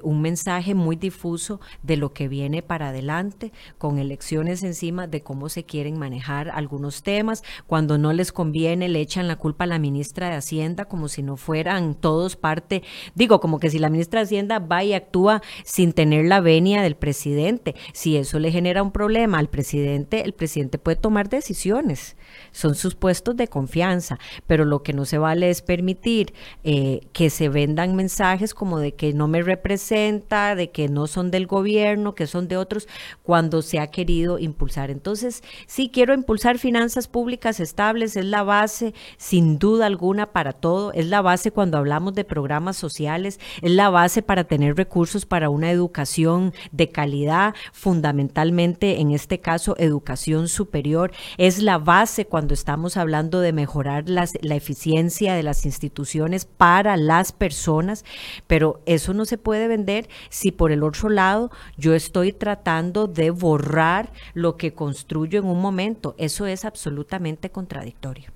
[0.04, 5.50] un mensaje muy difuso de lo que viene para adelante, con elecciones encima de cómo
[5.50, 7.44] se quieren manejar algunos temas.
[7.68, 11.24] Cuando no les conviene, le echan la culpa a la ministra de Hacienda como si
[11.24, 12.84] no fueran todos parte,
[13.16, 16.82] digo, como que si la ministra de Hacienda va y actúa sin tener la venia
[16.82, 17.76] del presidente.
[17.94, 22.16] Si eso le genera un problema al presidente, el presidente puede tomar decisiones.
[22.52, 26.34] Son sus puestos de confianza, pero lo que no se vale es permitir
[26.64, 31.32] eh, que se vendan mensajes como de que no me representa, de que no son
[31.32, 32.88] del gobierno, que son de otros,
[33.24, 34.92] cuando se ha querido impulsar.
[34.92, 40.92] Entonces, sí quiero impulsar finanzas públicas estables, es la base, sin duda alguna, para todo,
[40.94, 45.50] es la base cuando hablamos de programas sociales, es la base para tener recursos para
[45.50, 52.98] una educación de calidad, fundamentalmente en este caso educación superior, es la base cuando estamos
[52.98, 58.06] hablando de mejorar las, la eficiencia de las instituciones para las personas,
[58.48, 63.32] pero eso no se puede vender si por el otro lado yo estoy tratando de
[63.32, 66.16] borrar lo que construyo en un momento.
[66.18, 68.32] Eso es absolutamente contradictorio.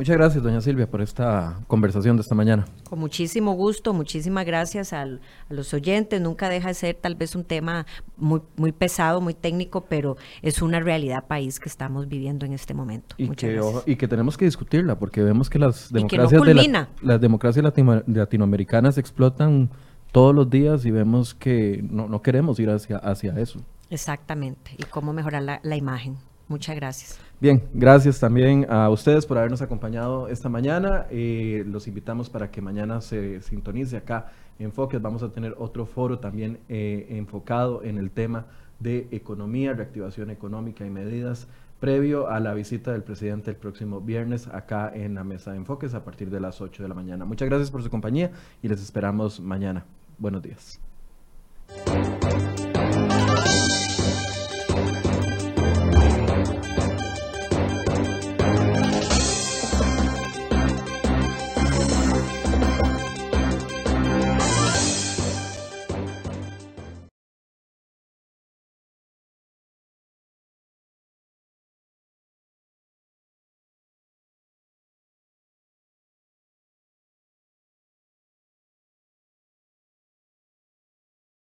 [0.00, 2.64] Muchas gracias, doña Silvia, por esta conversación de esta mañana.
[2.88, 5.06] Con muchísimo gusto, muchísimas gracias a
[5.50, 6.18] los oyentes.
[6.22, 7.84] Nunca deja de ser tal vez un tema
[8.16, 12.72] muy, muy pesado, muy técnico, pero es una realidad país que estamos viviendo en este
[12.72, 13.14] momento.
[13.18, 17.62] Y, que, y que tenemos que discutirla, porque vemos que las democracias, de las democracias
[18.06, 19.68] latinoamericanas explotan
[20.12, 23.60] todos los días y vemos que no, queremos ir hacia, hacia eso.
[23.90, 26.16] Exactamente, y cómo mejorar la imagen.
[26.50, 27.16] Muchas gracias.
[27.40, 31.06] Bien, gracias también a ustedes por habernos acompañado esta mañana.
[31.08, 34.72] Eh, los invitamos para que mañana se sintonice acá en.
[35.00, 38.46] Vamos a tener otro foro también eh, enfocado en el tema
[38.80, 41.46] de economía, reactivación económica y medidas
[41.78, 45.94] previo a la visita del presidente el próximo viernes acá en la mesa de enfoques
[45.94, 47.24] a partir de las 8 de la mañana.
[47.24, 49.84] Muchas gracias por su compañía y les esperamos mañana.
[50.18, 50.80] Buenos días.